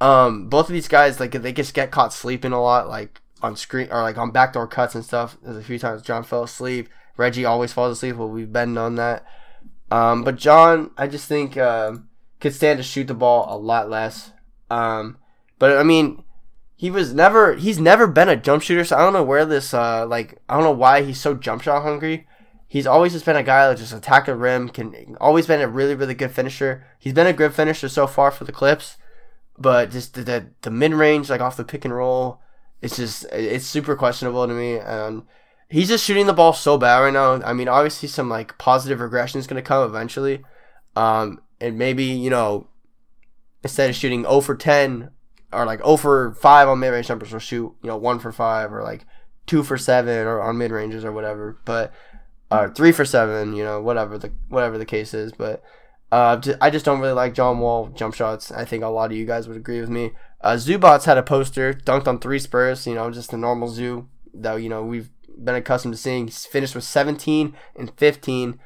Um, 0.00 0.48
both 0.48 0.68
of 0.68 0.72
these 0.72 0.88
guys 0.88 1.20
like 1.20 1.30
they 1.30 1.52
just 1.52 1.72
get 1.72 1.92
caught 1.92 2.12
sleeping 2.12 2.50
a 2.50 2.60
lot, 2.60 2.88
like 2.88 3.20
on 3.46 3.56
screen 3.56 3.88
or 3.90 4.02
like 4.02 4.18
on 4.18 4.30
backdoor 4.30 4.66
cuts 4.66 4.94
and 4.94 5.04
stuff. 5.04 5.36
There's 5.42 5.56
a 5.56 5.62
few 5.62 5.78
times 5.78 6.02
John 6.02 6.22
fell 6.22 6.42
asleep. 6.42 6.88
Reggie 7.16 7.44
always 7.44 7.72
falls 7.72 7.96
asleep, 7.96 8.16
but 8.18 8.26
we've 8.26 8.52
been 8.52 8.76
on 8.76 8.96
that. 8.96 9.24
Um, 9.90 10.24
but 10.24 10.36
John, 10.36 10.90
I 10.98 11.06
just 11.06 11.28
think 11.28 11.56
um, 11.56 12.08
could 12.40 12.54
stand 12.54 12.78
to 12.78 12.82
shoot 12.82 13.06
the 13.06 13.14
ball 13.14 13.46
a 13.48 13.56
lot 13.56 13.88
less. 13.88 14.32
Um, 14.70 15.18
but 15.58 15.78
I 15.78 15.82
mean, 15.82 16.24
he 16.74 16.90
was 16.90 17.14
never 17.14 17.54
he's 17.54 17.78
never 17.78 18.06
been 18.06 18.28
a 18.28 18.36
jump 18.36 18.62
shooter, 18.62 18.84
so 18.84 18.96
I 18.96 19.00
don't 19.00 19.12
know 19.12 19.22
where 19.22 19.46
this 19.46 19.72
uh 19.72 20.06
like 20.06 20.38
I 20.48 20.54
don't 20.54 20.64
know 20.64 20.72
why 20.72 21.02
he's 21.02 21.20
so 21.20 21.34
jump 21.34 21.62
shot 21.62 21.82
hungry 21.82 22.26
he's 22.66 22.86
always 22.86 23.12
just 23.12 23.24
been 23.24 23.36
a 23.36 23.42
guy 23.42 23.68
that 23.68 23.78
just 23.78 23.92
attack 23.92 24.26
the 24.26 24.34
rim, 24.34 24.68
can 24.68 25.16
always 25.20 25.46
been 25.46 25.60
a 25.60 25.68
really 25.68 25.94
really 25.94 26.14
good 26.14 26.30
finisher. 26.30 26.86
He's 26.98 27.14
been 27.14 27.26
a 27.26 27.32
good 27.32 27.54
finisher 27.54 27.88
so 27.88 28.06
far 28.06 28.30
for 28.30 28.44
the 28.44 28.52
Clips, 28.52 28.96
but 29.58 29.90
just 29.90 30.14
the 30.14 30.22
the, 30.22 30.46
the 30.62 30.70
mid 30.70 30.92
range 30.92 31.30
like 31.30 31.40
off 31.40 31.56
the 31.56 31.64
pick 31.64 31.84
and 31.84 31.94
roll, 31.94 32.40
it's 32.82 32.96
just 32.96 33.26
it's 33.32 33.66
super 33.66 33.96
questionable 33.96 34.46
to 34.46 34.54
me. 34.54 34.78
And 34.78 35.22
he's 35.68 35.88
just 35.88 36.04
shooting 36.04 36.26
the 36.26 36.32
ball 36.32 36.52
so 36.52 36.78
bad 36.78 36.98
right 36.98 37.12
now. 37.12 37.42
I 37.42 37.52
mean, 37.52 37.68
obviously 37.68 38.08
some 38.08 38.28
like 38.28 38.58
positive 38.58 39.00
regression 39.00 39.40
is 39.40 39.46
going 39.46 39.62
to 39.62 39.66
come 39.66 39.84
eventually, 39.88 40.42
um, 40.94 41.40
and 41.60 41.78
maybe 41.78 42.04
you 42.04 42.30
know 42.30 42.68
instead 43.62 43.90
of 43.90 43.96
shooting 43.96 44.22
0 44.22 44.40
for 44.42 44.54
10 44.54 45.10
or 45.52 45.66
like 45.66 45.80
0 45.80 45.96
for 45.96 46.34
5 46.34 46.68
on 46.68 46.78
mid 46.78 46.92
range 46.92 47.08
numbers, 47.08 47.32
will 47.32 47.40
shoot 47.40 47.74
you 47.82 47.88
know 47.88 47.96
1 47.96 48.18
for 48.18 48.32
5 48.32 48.72
or 48.72 48.82
like 48.82 49.04
two 49.46 49.62
for 49.62 49.78
seven 49.78 50.26
or 50.26 50.40
on 50.42 50.58
mid 50.58 50.70
ranges 50.70 51.04
or 51.04 51.12
whatever. 51.12 51.56
But 51.64 51.92
or 52.50 52.72
three 52.72 52.92
for 52.92 53.04
seven, 53.04 53.54
you 53.54 53.64
know, 53.64 53.80
whatever 53.80 54.18
the 54.18 54.32
whatever 54.48 54.78
the 54.78 54.84
case 54.84 55.14
is. 55.14 55.32
But 55.32 55.62
uh, 56.12 56.40
I 56.60 56.70
just 56.70 56.84
don't 56.84 57.00
really 57.00 57.12
like 57.12 57.34
John 57.34 57.58
Wall 57.58 57.88
jump 57.88 58.14
shots. 58.14 58.52
I 58.52 58.64
think 58.64 58.84
a 58.84 58.88
lot 58.88 59.10
of 59.10 59.16
you 59.16 59.24
guys 59.24 59.48
would 59.48 59.56
agree 59.56 59.80
with 59.80 59.90
me. 59.90 60.12
Uh, 60.40 60.54
Zubac 60.54 61.04
had 61.04 61.18
a 61.18 61.22
poster 61.22 61.72
dunked 61.72 62.06
on 62.06 62.18
three 62.18 62.38
Spurs. 62.38 62.86
You 62.86 62.94
know, 62.94 63.10
just 63.10 63.32
a 63.32 63.36
normal 63.36 63.68
Zoo 63.68 64.08
that 64.34 64.56
you 64.56 64.68
know 64.68 64.82
we've 64.82 65.10
been 65.42 65.54
accustomed 65.54 65.94
to 65.94 65.98
seeing. 66.00 66.26
He's 66.26 66.46
finished 66.46 66.74
with 66.74 66.84
17 66.84 67.54
and 67.76 67.92
15, 67.96 68.58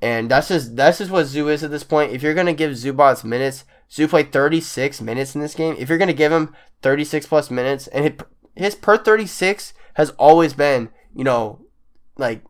and 0.00 0.30
that's 0.30 0.48
just 0.48 0.76
that's 0.76 0.98
just 0.98 1.10
what 1.10 1.24
Zoo 1.24 1.48
is 1.48 1.62
at 1.62 1.70
this 1.70 1.84
point. 1.84 2.12
If 2.12 2.22
you're 2.22 2.34
gonna 2.34 2.52
give 2.52 2.72
Zubac 2.72 3.24
minutes, 3.24 3.64
Zoo 3.90 4.08
played 4.08 4.32
36 4.32 5.00
minutes 5.00 5.34
in 5.34 5.40
this 5.40 5.54
game. 5.54 5.76
If 5.78 5.88
you're 5.88 5.98
gonna 5.98 6.12
give 6.12 6.32
him 6.32 6.54
36 6.82 7.26
plus 7.26 7.50
minutes, 7.50 7.86
and 7.88 8.22
his 8.54 8.74
per 8.74 8.98
36 8.98 9.72
has 9.94 10.10
always 10.10 10.54
been, 10.54 10.90
you 11.14 11.24
know, 11.24 11.60
like 12.16 12.42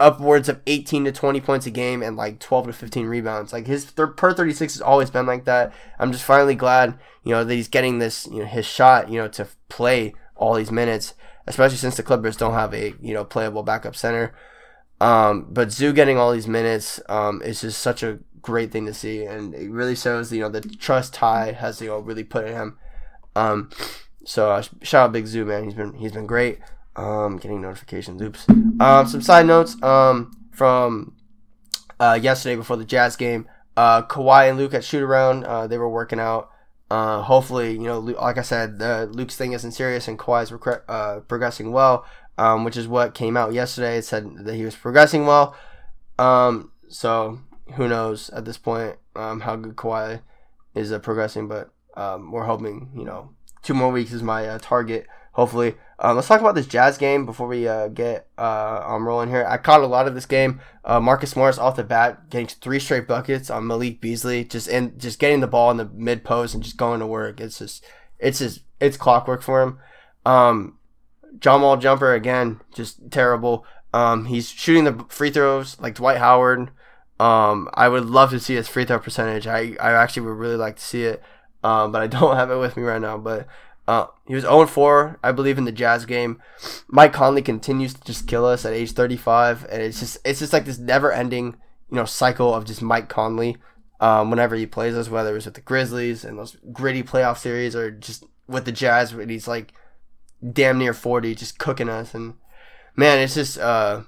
upwards 0.00 0.48
of 0.48 0.60
18 0.66 1.04
to 1.04 1.12
20 1.12 1.40
points 1.40 1.66
a 1.66 1.70
game 1.70 2.02
and 2.02 2.16
like 2.16 2.40
12 2.40 2.66
to 2.66 2.72
15 2.72 3.06
rebounds. 3.06 3.52
Like 3.52 3.66
his 3.66 3.92
th- 3.92 4.16
per 4.16 4.32
36 4.32 4.74
has 4.74 4.80
always 4.80 5.10
been 5.10 5.26
like 5.26 5.44
that. 5.44 5.72
I'm 5.98 6.12
just 6.12 6.24
finally 6.24 6.54
glad, 6.54 6.98
you 7.22 7.32
know, 7.32 7.44
that 7.44 7.54
he's 7.54 7.68
getting 7.68 7.98
this, 7.98 8.26
you 8.26 8.40
know, 8.40 8.46
his 8.46 8.66
shot, 8.66 9.08
you 9.08 9.20
know, 9.20 9.28
to 9.28 9.46
play 9.68 10.14
all 10.36 10.54
these 10.54 10.72
minutes, 10.72 11.14
especially 11.46 11.76
since 11.76 11.96
the 11.96 12.02
Clippers 12.02 12.36
don't 12.36 12.54
have 12.54 12.74
a, 12.74 12.94
you 13.00 13.14
know, 13.14 13.24
playable 13.24 13.62
backup 13.62 13.94
center. 13.94 14.34
Um, 15.00 15.46
but 15.50 15.70
Zoo 15.72 15.92
getting 15.92 16.18
all 16.18 16.32
these 16.32 16.48
minutes 16.48 17.00
um, 17.08 17.42
is 17.42 17.60
just 17.60 17.80
such 17.80 18.02
a 18.02 18.18
great 18.40 18.72
thing 18.72 18.86
to 18.86 18.94
see, 18.94 19.24
and 19.24 19.54
it 19.54 19.70
really 19.70 19.96
shows, 19.96 20.32
you 20.32 20.40
know, 20.40 20.48
the 20.48 20.60
trust 20.60 21.14
Ty 21.14 21.52
has, 21.52 21.80
you 21.80 21.88
know, 21.88 21.98
really 21.98 22.24
put 22.24 22.46
in 22.46 22.52
him. 22.52 22.78
Um, 23.36 23.70
so 24.24 24.52
uh, 24.52 24.62
shout 24.82 25.06
out 25.06 25.12
Big 25.12 25.26
Zoo 25.26 25.44
man. 25.44 25.64
He's 25.64 25.74
been 25.74 25.94
he's 25.94 26.12
been 26.12 26.26
great. 26.26 26.58
Um, 26.96 27.38
getting 27.38 27.60
notifications. 27.60 28.22
Oops. 28.22 28.48
Um, 28.48 29.06
some 29.06 29.20
side 29.20 29.46
notes. 29.46 29.80
Um, 29.82 30.30
from 30.54 31.16
uh, 32.00 32.18
yesterday 32.20 32.56
before 32.56 32.76
the 32.76 32.84
Jazz 32.84 33.16
game. 33.16 33.48
Uh, 33.76 34.02
Kawhi 34.02 34.48
and 34.48 34.58
Luke 34.58 34.74
at 34.74 34.84
shoot 34.84 35.02
around. 35.02 35.44
Uh, 35.44 35.66
they 35.66 35.78
were 35.78 35.88
working 35.88 36.20
out. 36.20 36.50
Uh, 36.90 37.22
hopefully, 37.22 37.72
you 37.72 37.84
know, 37.84 37.98
like 37.98 38.38
I 38.38 38.42
said, 38.42 38.80
uh, 38.80 39.04
Luke's 39.10 39.36
thing 39.36 39.52
isn't 39.52 39.72
serious 39.72 40.06
and 40.06 40.18
Kawhi's 40.18 40.52
rec- 40.52 40.84
uh, 40.88 41.20
progressing 41.20 41.72
well, 41.72 42.04
um, 42.38 42.62
which 42.64 42.76
is 42.76 42.86
what 42.86 43.14
came 43.14 43.36
out 43.36 43.52
yesterday. 43.52 43.98
It 43.98 44.04
said 44.04 44.44
that 44.44 44.54
he 44.54 44.64
was 44.64 44.76
progressing 44.76 45.26
well. 45.26 45.56
Um, 46.18 46.70
so 46.88 47.40
who 47.74 47.88
knows 47.88 48.30
at 48.30 48.44
this 48.44 48.58
point 48.58 48.96
um, 49.16 49.40
how 49.40 49.56
good 49.56 49.76
Kawhi 49.76 50.20
is 50.74 50.92
uh, 50.92 50.98
progressing, 51.00 51.48
but 51.48 51.70
um, 51.96 52.30
we're 52.30 52.44
hoping, 52.44 52.90
you 52.94 53.04
know, 53.04 53.30
two 53.62 53.74
more 53.74 53.90
weeks 53.90 54.12
is 54.12 54.22
my 54.22 54.46
uh, 54.46 54.58
target 54.60 55.06
hopefully. 55.34 55.74
Um, 55.98 56.16
let's 56.16 56.26
talk 56.26 56.40
about 56.40 56.56
this 56.56 56.66
Jazz 56.66 56.98
game 56.98 57.24
before 57.24 57.46
we 57.46 57.68
uh, 57.68 57.88
get 57.88 58.28
uh, 58.36 58.82
um, 58.84 59.06
rolling 59.06 59.28
here. 59.28 59.46
I 59.48 59.58
caught 59.58 59.80
a 59.80 59.86
lot 59.86 60.08
of 60.08 60.14
this 60.14 60.26
game. 60.26 60.60
Uh, 60.84 60.98
Marcus 60.98 61.36
Morris 61.36 61.58
off 61.58 61.76
the 61.76 61.84
bat 61.84 62.30
getting 62.30 62.48
three 62.48 62.80
straight 62.80 63.06
buckets 63.06 63.48
on 63.48 63.66
Malik 63.66 64.00
Beasley, 64.00 64.44
just 64.44 64.66
in 64.66 64.98
just 64.98 65.18
getting 65.18 65.40
the 65.40 65.46
ball 65.46 65.70
in 65.70 65.76
the 65.76 65.88
mid 65.94 66.24
post 66.24 66.54
and 66.54 66.62
just 66.62 66.76
going 66.76 67.00
to 67.00 67.06
work. 67.06 67.40
It's 67.40 67.58
just 67.58 67.84
it's 68.18 68.40
just 68.40 68.60
it's 68.80 68.96
clockwork 68.96 69.42
for 69.42 69.62
him. 69.62 69.78
Um, 70.26 70.78
John 71.38 71.62
Wall 71.62 71.76
jumper 71.76 72.12
again, 72.12 72.60
just 72.74 73.10
terrible. 73.10 73.64
Um, 73.92 74.24
he's 74.24 74.48
shooting 74.48 74.84
the 74.84 75.04
free 75.08 75.30
throws 75.30 75.78
like 75.80 75.94
Dwight 75.94 76.18
Howard. 76.18 76.70
Um, 77.20 77.68
I 77.74 77.88
would 77.88 78.06
love 78.06 78.30
to 78.30 78.40
see 78.40 78.54
his 78.54 78.68
free 78.68 78.84
throw 78.84 78.98
percentage. 78.98 79.46
I, 79.46 79.76
I 79.80 79.92
actually 79.92 80.26
would 80.26 80.36
really 80.36 80.56
like 80.56 80.76
to 80.76 80.82
see 80.82 81.04
it. 81.04 81.22
Um, 81.62 81.92
but 81.92 82.02
I 82.02 82.06
don't 82.08 82.36
have 82.36 82.50
it 82.50 82.58
with 82.58 82.76
me 82.76 82.82
right 82.82 83.00
now. 83.00 83.18
But 83.18 83.46
uh, 83.86 84.06
he 84.26 84.34
was 84.34 84.44
0 84.44 84.66
4, 84.66 85.18
I 85.22 85.32
believe, 85.32 85.58
in 85.58 85.64
the 85.64 85.72
Jazz 85.72 86.06
game. 86.06 86.40
Mike 86.88 87.12
Conley 87.12 87.42
continues 87.42 87.94
to 87.94 88.04
just 88.04 88.26
kill 88.26 88.46
us 88.46 88.64
at 88.64 88.72
age 88.72 88.92
35, 88.92 89.66
and 89.70 89.82
it's 89.82 90.00
just 90.00 90.18
it's 90.24 90.38
just 90.38 90.52
like 90.52 90.64
this 90.64 90.78
never 90.78 91.12
ending 91.12 91.56
you 91.90 91.96
know 91.96 92.04
cycle 92.04 92.54
of 92.54 92.64
just 92.64 92.82
Mike 92.82 93.08
Conley. 93.08 93.56
Um, 94.00 94.28
whenever 94.28 94.56
he 94.56 94.66
plays 94.66 94.94
us, 94.96 95.08
whether 95.08 95.30
it 95.30 95.34
was 95.34 95.44
with 95.44 95.54
the 95.54 95.60
Grizzlies 95.60 96.24
and 96.24 96.38
those 96.38 96.56
gritty 96.72 97.02
playoff 97.02 97.38
series, 97.38 97.76
or 97.76 97.90
just 97.90 98.24
with 98.48 98.64
the 98.64 98.72
Jazz, 98.72 99.14
when 99.14 99.28
he's 99.28 99.48
like 99.48 99.72
damn 100.52 100.78
near 100.78 100.92
40, 100.92 101.34
just 101.34 101.58
cooking 101.58 101.88
us, 101.88 102.14
and 102.14 102.34
man, 102.96 103.18
it's 103.18 103.34
just 103.34 103.58
uh, 103.58 104.02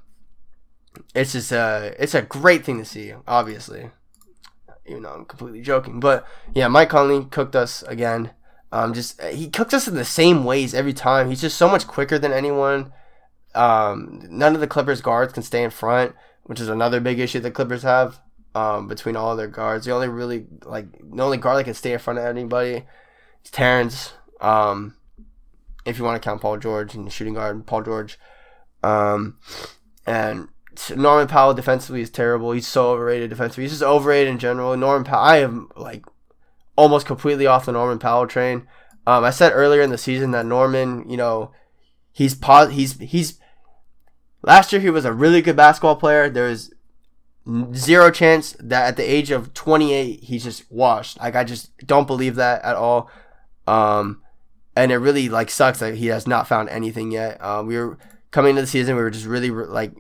it's 1.15 1.33
just 1.33 1.53
uh, 1.53 1.91
it's 1.99 2.15
a 2.15 2.23
great 2.23 2.65
thing 2.65 2.79
to 2.79 2.85
see. 2.85 3.13
Obviously, 3.29 3.91
even 4.87 5.03
though 5.03 5.13
I'm 5.13 5.25
completely 5.27 5.63
joking, 5.63 6.01
but 6.01 6.27
yeah, 6.55 6.69
Mike 6.69 6.91
Conley 6.91 7.27
cooked 7.27 7.55
us 7.55 7.83
again. 7.83 8.33
Um, 8.73 8.95
just 8.95 9.21
he 9.23 9.49
cooks 9.49 9.75
us 9.75 9.89
in 9.89 9.95
the 9.95 10.05
same 10.05 10.45
ways 10.45 10.75
every 10.75 10.93
time. 10.93 11.29
He's 11.29 11.41
just 11.41 11.57
so 11.57 11.69
much 11.69 11.87
quicker 11.87 12.19
than 12.19 12.33
anyone. 12.33 12.93
Um, 13.55 14.27
none 14.29 14.55
of 14.55 14.61
the 14.61 14.67
Clippers 14.67 15.01
guards 15.01 15.33
can 15.33 15.43
stay 15.43 15.63
in 15.63 15.71
front, 15.71 16.15
which 16.45 16.61
is 16.61 16.69
another 16.69 17.01
big 17.01 17.19
issue 17.19 17.41
the 17.41 17.51
Clippers 17.51 17.83
have. 17.83 18.21
Um, 18.55 18.89
between 18.89 19.17
all 19.17 19.37
their 19.37 19.49
guards, 19.49 19.85
the 19.85 19.93
only 19.93 20.09
really 20.09 20.47
like 20.65 20.87
the 20.93 21.23
only 21.23 21.37
guard 21.37 21.59
that 21.59 21.65
can 21.65 21.75
stay 21.75 21.93
in 21.93 21.99
front 21.99 22.19
of 22.19 22.25
anybody 22.25 22.85
is 23.45 23.51
Terance. 23.51 24.15
Um, 24.41 24.97
if 25.85 25.99
you 25.99 26.05
want 26.05 26.21
to 26.21 26.27
count 26.27 26.41
Paul 26.41 26.57
George 26.57 26.95
and 26.95 27.07
the 27.07 27.11
shooting 27.11 27.35
guard, 27.35 27.67
Paul 27.67 27.83
George. 27.83 28.19
Um, 28.83 29.39
and 30.07 30.49
Norman 30.95 31.27
Powell 31.27 31.55
defensively 31.55 32.01
is 32.01 32.11
terrible. 32.11 32.53
He's 32.53 32.67
so 32.67 32.91
overrated 32.91 33.31
defensively. 33.31 33.65
He's 33.65 33.73
just 33.73 33.83
overrated 33.83 34.29
in 34.29 34.39
general. 34.39 34.77
Norman 34.77 35.05
Powell, 35.05 35.25
I 35.25 35.39
am 35.39 35.71
like 35.77 36.05
almost 36.77 37.07
completely 37.07 37.47
off 37.47 37.67
the 37.67 37.73
Norman 37.73 37.99
Powell 37.99 38.27
train. 38.27 38.67
Um, 39.07 39.25
I 39.25 39.31
said 39.31 39.53
earlier 39.53 39.83
in 39.83 39.91
the 39.91 39.99
season 39.99 40.33
that 40.33 40.47
Norman, 40.47 41.09
you 41.09 41.17
know, 41.17 41.53
he's 42.13 42.35
pos- 42.35 42.73
he's 42.73 42.99
he's 42.99 43.39
last 44.43 44.73
year 44.73 44.81
he 44.81 44.91
was 44.91 45.05
a 45.05 45.13
really 45.13 45.43
good 45.43 45.57
basketball 45.57 45.97
player. 45.97 46.29
There's 46.29 46.73
zero 47.75 48.11
chance 48.11 48.57
that 48.59 48.89
at 48.89 48.97
the 48.97 49.05
age 49.05 49.31
of 49.31 49.55
28 49.55 50.25
he's 50.25 50.45
just 50.45 50.71
washed. 50.71 51.19
Like 51.21 51.37
I 51.37 51.45
just 51.45 51.77
don't 51.87 52.07
believe 52.07 52.35
that 52.37 52.63
at 52.63 52.77
all. 52.77 53.11
Um, 53.67 54.23
and 54.75 54.91
it 54.91 54.99
really 54.99 55.29
like 55.29 55.51
sucks 55.51 55.79
that 55.79 55.95
he 55.95 56.07
has 56.07 56.27
not 56.27 56.49
found 56.49 56.69
anything 56.69 57.13
yet. 57.13 57.43
Um, 57.43 57.67
we 57.67 57.77
were 57.77 57.99
coming 58.31 58.51
into 58.51 58.63
the 58.63 58.67
season, 58.67 58.97
we 58.97 59.03
were 59.03 59.11
just 59.11 59.27
really 59.27 59.51
like 59.51 59.93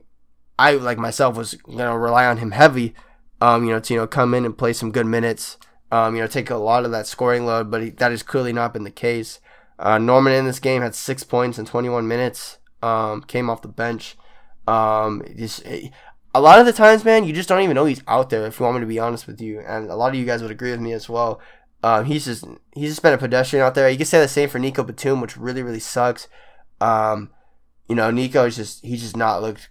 I 0.59 0.73
like 0.73 0.99
myself 0.99 1.37
was 1.37 1.55
gonna 1.55 1.99
rely 1.99 2.27
on 2.27 2.39
him 2.39 2.51
heavy. 2.51 2.95
Um, 3.41 3.65
you 3.65 3.73
know, 3.73 3.81
to 3.81 3.95
you 3.95 4.01
know 4.01 4.07
come 4.07 4.35
in 4.35 4.45
and 4.45 4.57
play 4.57 4.73
some 4.73 4.91
good 4.91 5.07
minutes 5.07 5.59
um, 5.91 6.15
you 6.15 6.21
know, 6.21 6.27
take 6.27 6.51
a 6.51 6.57
lot 6.57 6.85
of 6.85 6.91
that 6.91 7.07
scoring 7.07 7.47
load, 7.47 7.71
but 7.71 7.83
he, 7.83 7.91
that 7.91 8.11
has 8.11 8.23
clearly 8.23 8.53
not 8.53 8.73
been 8.73 8.85
the 8.85 8.91
case. 8.91 9.41
Uh, 9.79 9.99
Norman 9.99 10.33
in 10.33 10.47
this 10.47 10.59
game 10.59 10.83
had 10.83 10.95
six 10.95 11.23
points 11.23 11.59
in 11.59 11.67
21 11.67 12.09
minutes. 12.09 12.59
Um, 12.83 13.23
came 13.23 13.51
off 13.51 13.63
the 13.63 13.69
bench. 13.69 14.17
Um, 14.67 15.23
just 15.37 15.65
a 16.37 16.41
lot 16.41 16.59
of 16.59 16.67
the 16.67 16.73
times, 16.73 17.05
man, 17.05 17.25
you 17.25 17.33
just 17.33 17.49
don't 17.49 17.63
even 17.63 17.75
know 17.75 17.85
he's 17.85 18.03
out 18.09 18.31
there. 18.31 18.47
If 18.47 18.59
you 18.59 18.65
want 18.65 18.77
me 18.77 18.81
to 18.81 18.87
be 18.87 18.99
honest 18.99 19.27
with 19.27 19.41
you, 19.41 19.61
and 19.61 19.91
a 19.91 19.97
lot 19.97 20.09
of 20.09 20.15
you 20.17 20.27
guys 20.27 20.43
would 20.43 20.51
agree 20.51 20.71
with 20.71 20.81
me 20.81 20.93
as 20.93 21.09
well. 21.09 21.41
Um, 21.83 22.07
he's 22.07 22.25
just 22.25 22.45
he's 22.73 22.91
just 22.91 23.03
been 23.03 23.15
a 23.15 23.19
pedestrian 23.19 23.65
out 23.65 23.75
there. 23.75 23.89
You 23.89 23.97
can 23.97 24.07
say 24.07 24.21
the 24.21 24.29
same 24.29 24.49
for 24.49 24.59
Nico 24.59 24.83
Batum, 24.83 25.21
which 25.21 25.37
really 25.37 25.63
really 25.63 25.81
sucks. 25.81 26.27
Um, 26.81 27.31
you 27.89 27.95
know, 27.95 28.11
Nico 28.11 28.45
is 28.47 28.57
just 28.57 28.85
he's 28.85 29.03
just 29.03 29.17
not 29.17 29.41
looked 29.41 29.71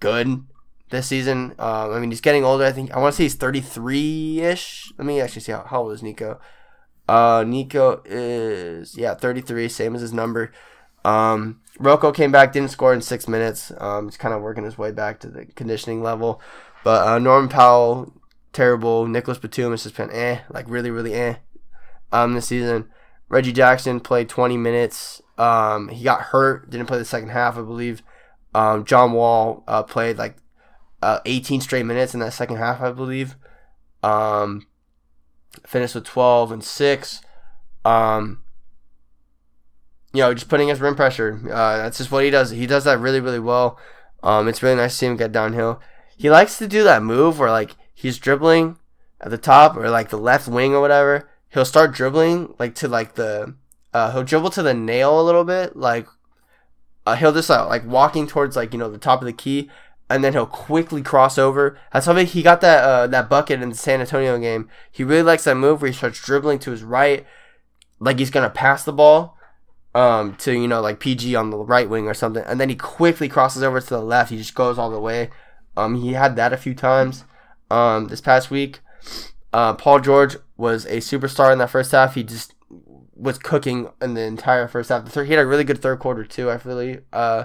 good 0.00 0.44
this 0.90 1.06
season. 1.06 1.54
Um, 1.58 1.92
I 1.92 1.98
mean, 1.98 2.10
he's 2.10 2.20
getting 2.20 2.44
older. 2.44 2.64
I 2.64 2.72
think 2.72 2.92
I 2.92 2.98
want 2.98 3.12
to 3.12 3.16
say 3.16 3.24
he's 3.24 3.34
33 3.34 4.40
ish. 4.40 4.92
Let 4.98 5.06
me 5.06 5.20
actually 5.20 5.42
see 5.42 5.52
how, 5.52 5.64
how 5.64 5.82
old 5.82 5.92
is 5.92 6.02
Nico. 6.02 6.40
Uh, 7.08 7.44
Nico 7.46 8.02
is 8.04 8.96
yeah 8.96 9.14
33, 9.14 9.68
same 9.68 9.94
as 9.94 10.02
his 10.02 10.12
number. 10.12 10.52
Um, 11.04 11.60
Rocco 11.78 12.12
came 12.12 12.32
back, 12.32 12.52
didn't 12.52 12.70
score 12.70 12.92
in 12.92 13.00
six 13.00 13.28
minutes. 13.28 13.72
Um, 13.78 14.06
he's 14.06 14.16
kind 14.16 14.34
of 14.34 14.42
working 14.42 14.64
his 14.64 14.76
way 14.76 14.90
back 14.90 15.20
to 15.20 15.28
the 15.28 15.46
conditioning 15.46 16.02
level. 16.02 16.42
But 16.84 17.06
uh, 17.06 17.18
Norman 17.18 17.48
Powell, 17.48 18.12
terrible. 18.52 19.06
Nicholas 19.06 19.38
Batum 19.38 19.70
has 19.70 19.84
just 19.84 19.96
been 19.96 20.10
eh, 20.10 20.40
like 20.50 20.68
really, 20.68 20.90
really 20.90 21.14
eh. 21.14 21.36
Um, 22.12 22.34
this 22.34 22.46
season, 22.46 22.90
Reggie 23.28 23.52
Jackson 23.52 24.00
played 24.00 24.28
20 24.28 24.56
minutes. 24.56 25.22
Um, 25.36 25.88
he 25.88 26.04
got 26.04 26.20
hurt, 26.20 26.70
didn't 26.70 26.86
play 26.86 26.98
the 26.98 27.04
second 27.04 27.30
half, 27.30 27.56
I 27.56 27.62
believe. 27.62 28.02
Um, 28.54 28.84
John 28.84 29.12
Wall 29.12 29.62
uh, 29.68 29.82
played 29.82 30.18
like 30.18 30.36
uh, 31.02 31.20
18 31.24 31.60
straight 31.60 31.86
minutes 31.86 32.14
in 32.14 32.20
that 32.20 32.32
second 32.32 32.56
half, 32.56 32.80
I 32.80 32.90
believe. 32.92 33.36
Um, 34.02 34.66
finished 35.66 35.94
with 35.94 36.04
12 36.04 36.52
and 36.52 36.64
6. 36.64 37.20
Um, 37.84 38.42
you 40.12 40.20
know, 40.20 40.34
just 40.34 40.48
putting 40.48 40.68
his 40.68 40.80
rim 40.80 40.96
pressure. 40.96 41.40
Uh, 41.44 41.78
that's 41.78 41.98
just 41.98 42.10
what 42.10 42.24
he 42.24 42.30
does. 42.30 42.50
He 42.50 42.66
does 42.66 42.84
that 42.84 42.98
really, 42.98 43.20
really 43.20 43.38
well. 43.38 43.78
Um, 44.22 44.48
it's 44.48 44.62
really 44.62 44.76
nice 44.76 44.92
to 44.92 44.98
see 44.98 45.06
him 45.06 45.16
get 45.16 45.32
downhill. 45.32 45.80
He 46.16 46.30
likes 46.30 46.58
to 46.58 46.66
do 46.66 46.82
that 46.82 47.02
move 47.02 47.38
where, 47.38 47.50
like, 47.50 47.76
he's 47.94 48.18
dribbling 48.18 48.78
at 49.20 49.30
the 49.30 49.38
top 49.38 49.76
or, 49.76 49.88
like, 49.90 50.08
the 50.08 50.18
left 50.18 50.48
wing 50.48 50.74
or 50.74 50.80
whatever. 50.80 51.28
He'll 51.50 51.64
start 51.64 51.92
dribbling, 51.92 52.54
like, 52.58 52.74
to, 52.76 52.88
like, 52.88 53.14
the. 53.14 53.54
Uh, 53.94 54.12
he'll 54.12 54.24
dribble 54.24 54.50
to 54.50 54.62
the 54.62 54.74
nail 54.74 55.20
a 55.20 55.22
little 55.22 55.44
bit. 55.44 55.76
Like, 55.76 56.06
uh, 57.06 57.14
he'll 57.14 57.32
just, 57.32 57.50
uh, 57.50 57.66
like, 57.68 57.86
walking 57.86 58.26
towards, 58.26 58.56
like, 58.56 58.72
you 58.72 58.78
know, 58.78 58.90
the 58.90 58.98
top 58.98 59.20
of 59.20 59.26
the 59.26 59.32
key 59.32 59.70
and 60.10 60.24
then 60.24 60.32
he'll 60.32 60.46
quickly 60.46 61.02
cross 61.02 61.38
over. 61.38 61.78
That's 61.92 62.06
how 62.06 62.14
he 62.14 62.42
got 62.42 62.60
that 62.62 62.82
uh, 62.82 63.06
that 63.08 63.28
bucket 63.28 63.62
in 63.62 63.68
the 63.70 63.74
San 63.74 64.00
Antonio 64.00 64.38
game. 64.38 64.68
He 64.90 65.04
really 65.04 65.22
likes 65.22 65.44
that 65.44 65.56
move 65.56 65.82
where 65.82 65.90
he 65.90 65.96
starts 65.96 66.24
dribbling 66.24 66.58
to 66.60 66.70
his 66.70 66.82
right, 66.82 67.26
like 68.00 68.18
he's 68.18 68.30
gonna 68.30 68.50
pass 68.50 68.84
the 68.84 68.92
ball 68.92 69.36
um, 69.94 70.36
to 70.36 70.52
you 70.52 70.68
know 70.68 70.80
like 70.80 71.00
PG 71.00 71.34
on 71.34 71.50
the 71.50 71.58
right 71.58 71.88
wing 71.88 72.06
or 72.06 72.14
something, 72.14 72.42
and 72.46 72.60
then 72.60 72.68
he 72.68 72.76
quickly 72.76 73.28
crosses 73.28 73.62
over 73.62 73.80
to 73.80 73.88
the 73.88 74.00
left. 74.00 74.30
He 74.30 74.38
just 74.38 74.54
goes 74.54 74.78
all 74.78 74.90
the 74.90 75.00
way. 75.00 75.30
Um, 75.76 76.00
he 76.00 76.14
had 76.14 76.36
that 76.36 76.52
a 76.52 76.56
few 76.56 76.74
times 76.74 77.24
um, 77.70 78.08
this 78.08 78.20
past 78.20 78.50
week. 78.50 78.80
Uh, 79.52 79.74
Paul 79.74 80.00
George 80.00 80.36
was 80.56 80.84
a 80.86 80.98
superstar 80.98 81.52
in 81.52 81.58
that 81.58 81.70
first 81.70 81.92
half. 81.92 82.14
He 82.14 82.22
just 82.22 82.54
was 83.14 83.38
cooking 83.38 83.88
in 84.00 84.14
the 84.14 84.22
entire 84.22 84.68
first 84.68 84.90
half. 84.90 85.04
The 85.04 85.10
third, 85.10 85.26
he 85.26 85.32
had 85.32 85.42
a 85.42 85.46
really 85.46 85.64
good 85.64 85.80
third 85.80 85.98
quarter 85.98 86.24
too. 86.24 86.50
I 86.50 86.60
really, 86.64 87.00
uh, 87.12 87.44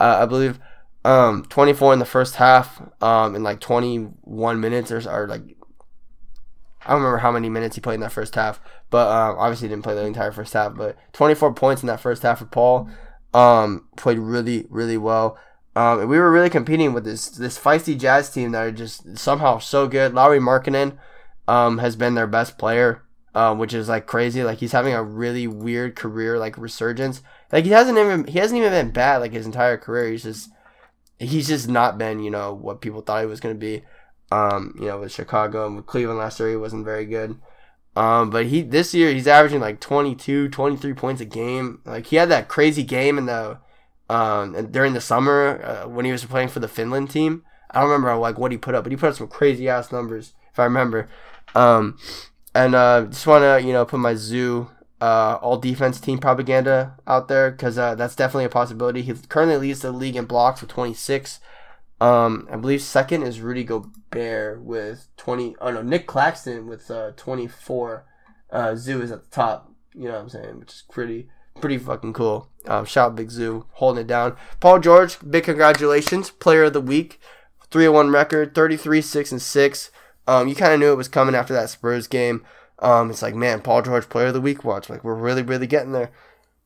uh, 0.00 0.18
I 0.22 0.26
believe. 0.26 0.58
Um, 1.04 1.44
24 1.44 1.92
in 1.92 1.98
the 1.98 2.04
first 2.06 2.36
half, 2.36 2.80
um, 3.02 3.34
in 3.34 3.42
like 3.42 3.60
21 3.60 4.58
minutes 4.58 4.90
or, 4.90 4.98
or 5.10 5.28
like 5.28 5.42
I 6.86 6.90
don't 6.90 7.00
remember 7.00 7.18
how 7.18 7.32
many 7.32 7.48
minutes 7.48 7.76
he 7.76 7.80
played 7.80 7.94
in 7.94 8.00
that 8.00 8.12
first 8.12 8.34
half, 8.34 8.60
but 8.90 9.08
um, 9.08 9.36
obviously 9.38 9.68
didn't 9.68 9.84
play 9.84 9.94
the 9.94 10.04
entire 10.04 10.32
first 10.32 10.52
half. 10.52 10.74
But 10.74 10.96
24 11.12 11.54
points 11.54 11.82
in 11.82 11.86
that 11.86 12.00
first 12.00 12.22
half 12.22 12.38
for 12.40 12.46
Paul. 12.46 12.90
Um, 13.32 13.88
played 13.96 14.18
really, 14.18 14.66
really 14.68 14.98
well. 14.98 15.38
Um, 15.76 16.00
and 16.00 16.08
we 16.08 16.18
were 16.18 16.30
really 16.30 16.50
competing 16.50 16.92
with 16.92 17.04
this 17.04 17.28
this 17.28 17.58
feisty 17.58 17.98
Jazz 17.98 18.30
team 18.30 18.52
that 18.52 18.62
are 18.62 18.70
just 18.70 19.18
somehow 19.18 19.58
so 19.58 19.88
good. 19.88 20.14
Lauri 20.14 20.38
Markkanen 20.38 20.98
um, 21.48 21.78
has 21.78 21.96
been 21.96 22.14
their 22.14 22.28
best 22.28 22.58
player, 22.58 23.02
um, 23.34 23.58
which 23.58 23.74
is 23.74 23.88
like 23.88 24.06
crazy. 24.06 24.44
Like 24.44 24.58
he's 24.58 24.72
having 24.72 24.94
a 24.94 25.02
really 25.02 25.48
weird 25.48 25.96
career 25.96 26.38
like 26.38 26.56
resurgence. 26.56 27.22
Like 27.50 27.64
he 27.64 27.70
hasn't 27.70 27.98
even 27.98 28.26
he 28.26 28.38
hasn't 28.38 28.58
even 28.58 28.70
been 28.70 28.92
bad 28.92 29.18
like 29.18 29.32
his 29.32 29.46
entire 29.46 29.76
career. 29.76 30.12
He's 30.12 30.22
just 30.22 30.50
he's 31.18 31.48
just 31.48 31.68
not 31.68 31.98
been, 31.98 32.20
you 32.20 32.30
know, 32.30 32.52
what 32.52 32.80
people 32.80 33.00
thought 33.00 33.20
he 33.20 33.26
was 33.26 33.40
going 33.40 33.54
to 33.54 33.58
be. 33.58 33.82
Um, 34.32 34.74
you 34.78 34.86
know, 34.86 35.00
with 35.00 35.12
Chicago 35.12 35.66
and 35.66 35.76
with 35.76 35.86
Cleveland 35.86 36.18
last 36.18 36.40
year, 36.40 36.50
he 36.50 36.56
wasn't 36.56 36.84
very 36.84 37.04
good. 37.06 37.38
Um, 37.96 38.30
but 38.30 38.46
he 38.46 38.62
this 38.62 38.92
year 38.92 39.12
he's 39.12 39.28
averaging 39.28 39.60
like 39.60 39.80
22, 39.80 40.48
23 40.48 40.94
points 40.94 41.20
a 41.20 41.24
game. 41.24 41.80
Like 41.84 42.06
he 42.06 42.16
had 42.16 42.28
that 42.30 42.48
crazy 42.48 42.82
game 42.82 43.18
in 43.18 43.26
the 43.26 43.58
um 44.10 44.70
during 44.70 44.92
the 44.92 45.00
summer 45.00 45.62
uh, 45.64 45.88
when 45.88 46.04
he 46.04 46.12
was 46.12 46.24
playing 46.24 46.48
for 46.48 46.60
the 46.60 46.68
Finland 46.68 47.10
team. 47.10 47.44
I 47.70 47.80
don't 47.80 47.90
remember 47.90 48.16
like 48.16 48.38
what 48.38 48.52
he 48.52 48.58
put 48.58 48.74
up, 48.74 48.84
but 48.84 48.92
he 48.92 48.96
put 48.96 49.10
up 49.10 49.16
some 49.16 49.28
crazy 49.28 49.68
ass 49.68 49.92
numbers 49.92 50.34
if 50.52 50.58
I 50.58 50.64
remember. 50.64 51.08
Um, 51.54 51.98
and 52.54 52.74
uh, 52.74 53.06
just 53.06 53.26
want 53.26 53.42
to 53.42 53.64
you 53.64 53.72
know 53.72 53.84
put 53.84 54.00
my 54.00 54.14
zoo 54.14 54.70
uh, 55.04 55.38
all 55.42 55.58
defense 55.58 56.00
team 56.00 56.16
propaganda 56.16 56.96
out 57.06 57.28
there 57.28 57.50
because 57.50 57.76
uh, 57.76 57.94
that's 57.94 58.16
definitely 58.16 58.46
a 58.46 58.48
possibility. 58.48 59.02
He 59.02 59.12
currently 59.28 59.58
leads 59.58 59.80
the 59.80 59.92
league 59.92 60.16
in 60.16 60.24
blocks 60.24 60.62
with 60.62 60.70
26. 60.70 61.40
Um, 62.00 62.48
I 62.50 62.56
believe 62.56 62.80
second 62.80 63.22
is 63.22 63.42
Rudy 63.42 63.64
Gobert 63.64 64.62
with 64.62 65.08
20. 65.18 65.56
Oh 65.60 65.70
no, 65.70 65.82
Nick 65.82 66.06
Claxton 66.06 66.66
with 66.66 66.90
uh, 66.90 67.10
24. 67.18 68.06
Uh, 68.50 68.74
Zoo 68.76 69.02
is 69.02 69.12
at 69.12 69.24
the 69.24 69.30
top. 69.30 69.70
You 69.94 70.04
know 70.04 70.12
what 70.12 70.20
I'm 70.22 70.28
saying? 70.30 70.60
Which 70.60 70.72
is 70.72 70.84
pretty 70.90 71.28
pretty 71.60 71.76
fucking 71.76 72.14
cool. 72.14 72.48
Um, 72.64 72.86
shout 72.86 73.10
out 73.10 73.16
Big 73.16 73.30
Zoo 73.30 73.66
holding 73.72 74.04
it 74.04 74.06
down. 74.06 74.38
Paul 74.58 74.78
George, 74.78 75.18
big 75.28 75.44
congratulations, 75.44 76.30
player 76.30 76.64
of 76.64 76.72
the 76.72 76.80
week, 76.80 77.20
301 77.70 78.08
record, 78.08 78.54
33 78.54 79.02
6 79.02 79.32
and 79.32 79.42
6. 79.42 79.90
Um, 80.26 80.48
you 80.48 80.54
kind 80.54 80.72
of 80.72 80.80
knew 80.80 80.92
it 80.92 80.96
was 80.96 81.08
coming 81.08 81.34
after 81.34 81.52
that 81.52 81.68
Spurs 81.68 82.06
game. 82.06 82.42
Um, 82.80 83.10
it's 83.10 83.22
like, 83.22 83.34
man, 83.34 83.60
Paul 83.60 83.82
George, 83.82 84.08
player 84.08 84.26
of 84.26 84.34
the 84.34 84.40
week 84.40 84.64
watch. 84.64 84.90
Like, 84.90 85.04
we're 85.04 85.14
really, 85.14 85.42
really 85.42 85.66
getting 85.66 85.92
there. 85.92 86.10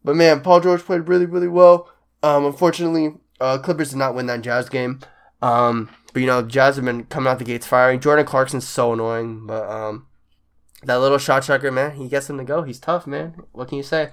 But 0.05 0.17
man, 0.17 0.41
Paul 0.41 0.61
George 0.61 0.83
played 0.83 1.09
really, 1.09 1.27
really 1.27 1.49
well. 1.49 1.91
Um, 2.23 2.47
unfortunately, 2.47 3.15
uh, 3.41 3.59
Clippers 3.59 3.91
did 3.91 3.99
not 3.99 4.15
win 4.15 4.27
that 4.27 4.43
Jazz 4.43 4.69
game. 4.69 5.01
Um, 5.43 5.91
but 6.13 6.21
you 6.21 6.27
know, 6.27 6.43
Jazz 6.43 6.77
have 6.77 6.85
been 6.85 7.05
coming 7.05 7.31
out 7.31 7.39
the 7.39 7.45
gates 7.45 7.67
firing. 7.67 8.01
Jordan 8.01 8.27
Clarkson's 8.27 8.67
so 8.67 8.93
annoying, 8.93 9.47
but 9.47 9.69
um, 9.69 10.07
that 10.83 10.97
little 10.97 11.19
shot 11.19 11.43
checker, 11.45 11.71
man, 11.71 11.97
he 11.97 12.09
gets 12.09 12.29
him 12.29 12.39
to 12.39 12.45
go. 12.45 12.63
He's 12.63 12.81
tough, 12.81 13.07
man. 13.07 13.35
What 13.53 13.69
can 13.69 13.77
you 13.77 13.85
say? 13.85 14.11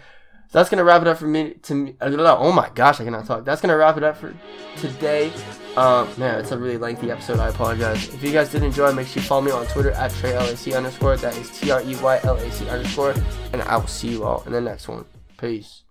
That's 0.52 0.70
gonna 0.70 0.84
wrap 0.84 1.02
it 1.02 1.08
up 1.08 1.18
for 1.18 1.28
me. 1.28 1.56
To 1.64 1.96
oh 2.02 2.52
my 2.52 2.70
gosh, 2.74 3.00
I 3.00 3.04
cannot 3.04 3.26
talk. 3.26 3.46
That's 3.46 3.62
gonna 3.62 3.78
wrap 3.78 3.98
it 3.98 4.04
up 4.04 4.18
for 4.18 4.34
today. 4.78 5.32
Um, 5.76 6.08
man, 6.18 6.40
it's 6.40 6.52
a 6.52 6.58
really 6.58 6.78
lengthy 6.78 7.12
episode. 7.12 7.40
I 7.40 7.50
apologize. 7.50 8.08
If 8.14 8.24
you 8.24 8.32
guys 8.32 8.50
did 8.50 8.64
enjoy, 8.64 8.94
make 8.94 9.08
sure 9.08 9.22
you 9.22 9.28
follow 9.28 9.42
me 9.42 9.52
on 9.52 9.66
Twitter 9.68 9.92
at 9.92 10.12
TreyLAC 10.12 10.76
underscore. 10.76 11.18
That 11.18 11.36
is 11.38 11.50
T 11.60 11.72
R 11.72 11.82
E 11.82 11.96
Y 11.98 12.20
L 12.24 12.36
A 12.36 12.52
C 12.52 12.70
underscore. 12.70 13.14
And 13.52 13.62
I 13.64 13.78
will 13.78 13.88
see 13.88 14.10
you 14.10 14.24
all 14.24 14.44
in 14.46 14.54
the 14.54 14.62
next 14.62 14.88
one. 14.88 15.06
Peace. 15.38 15.85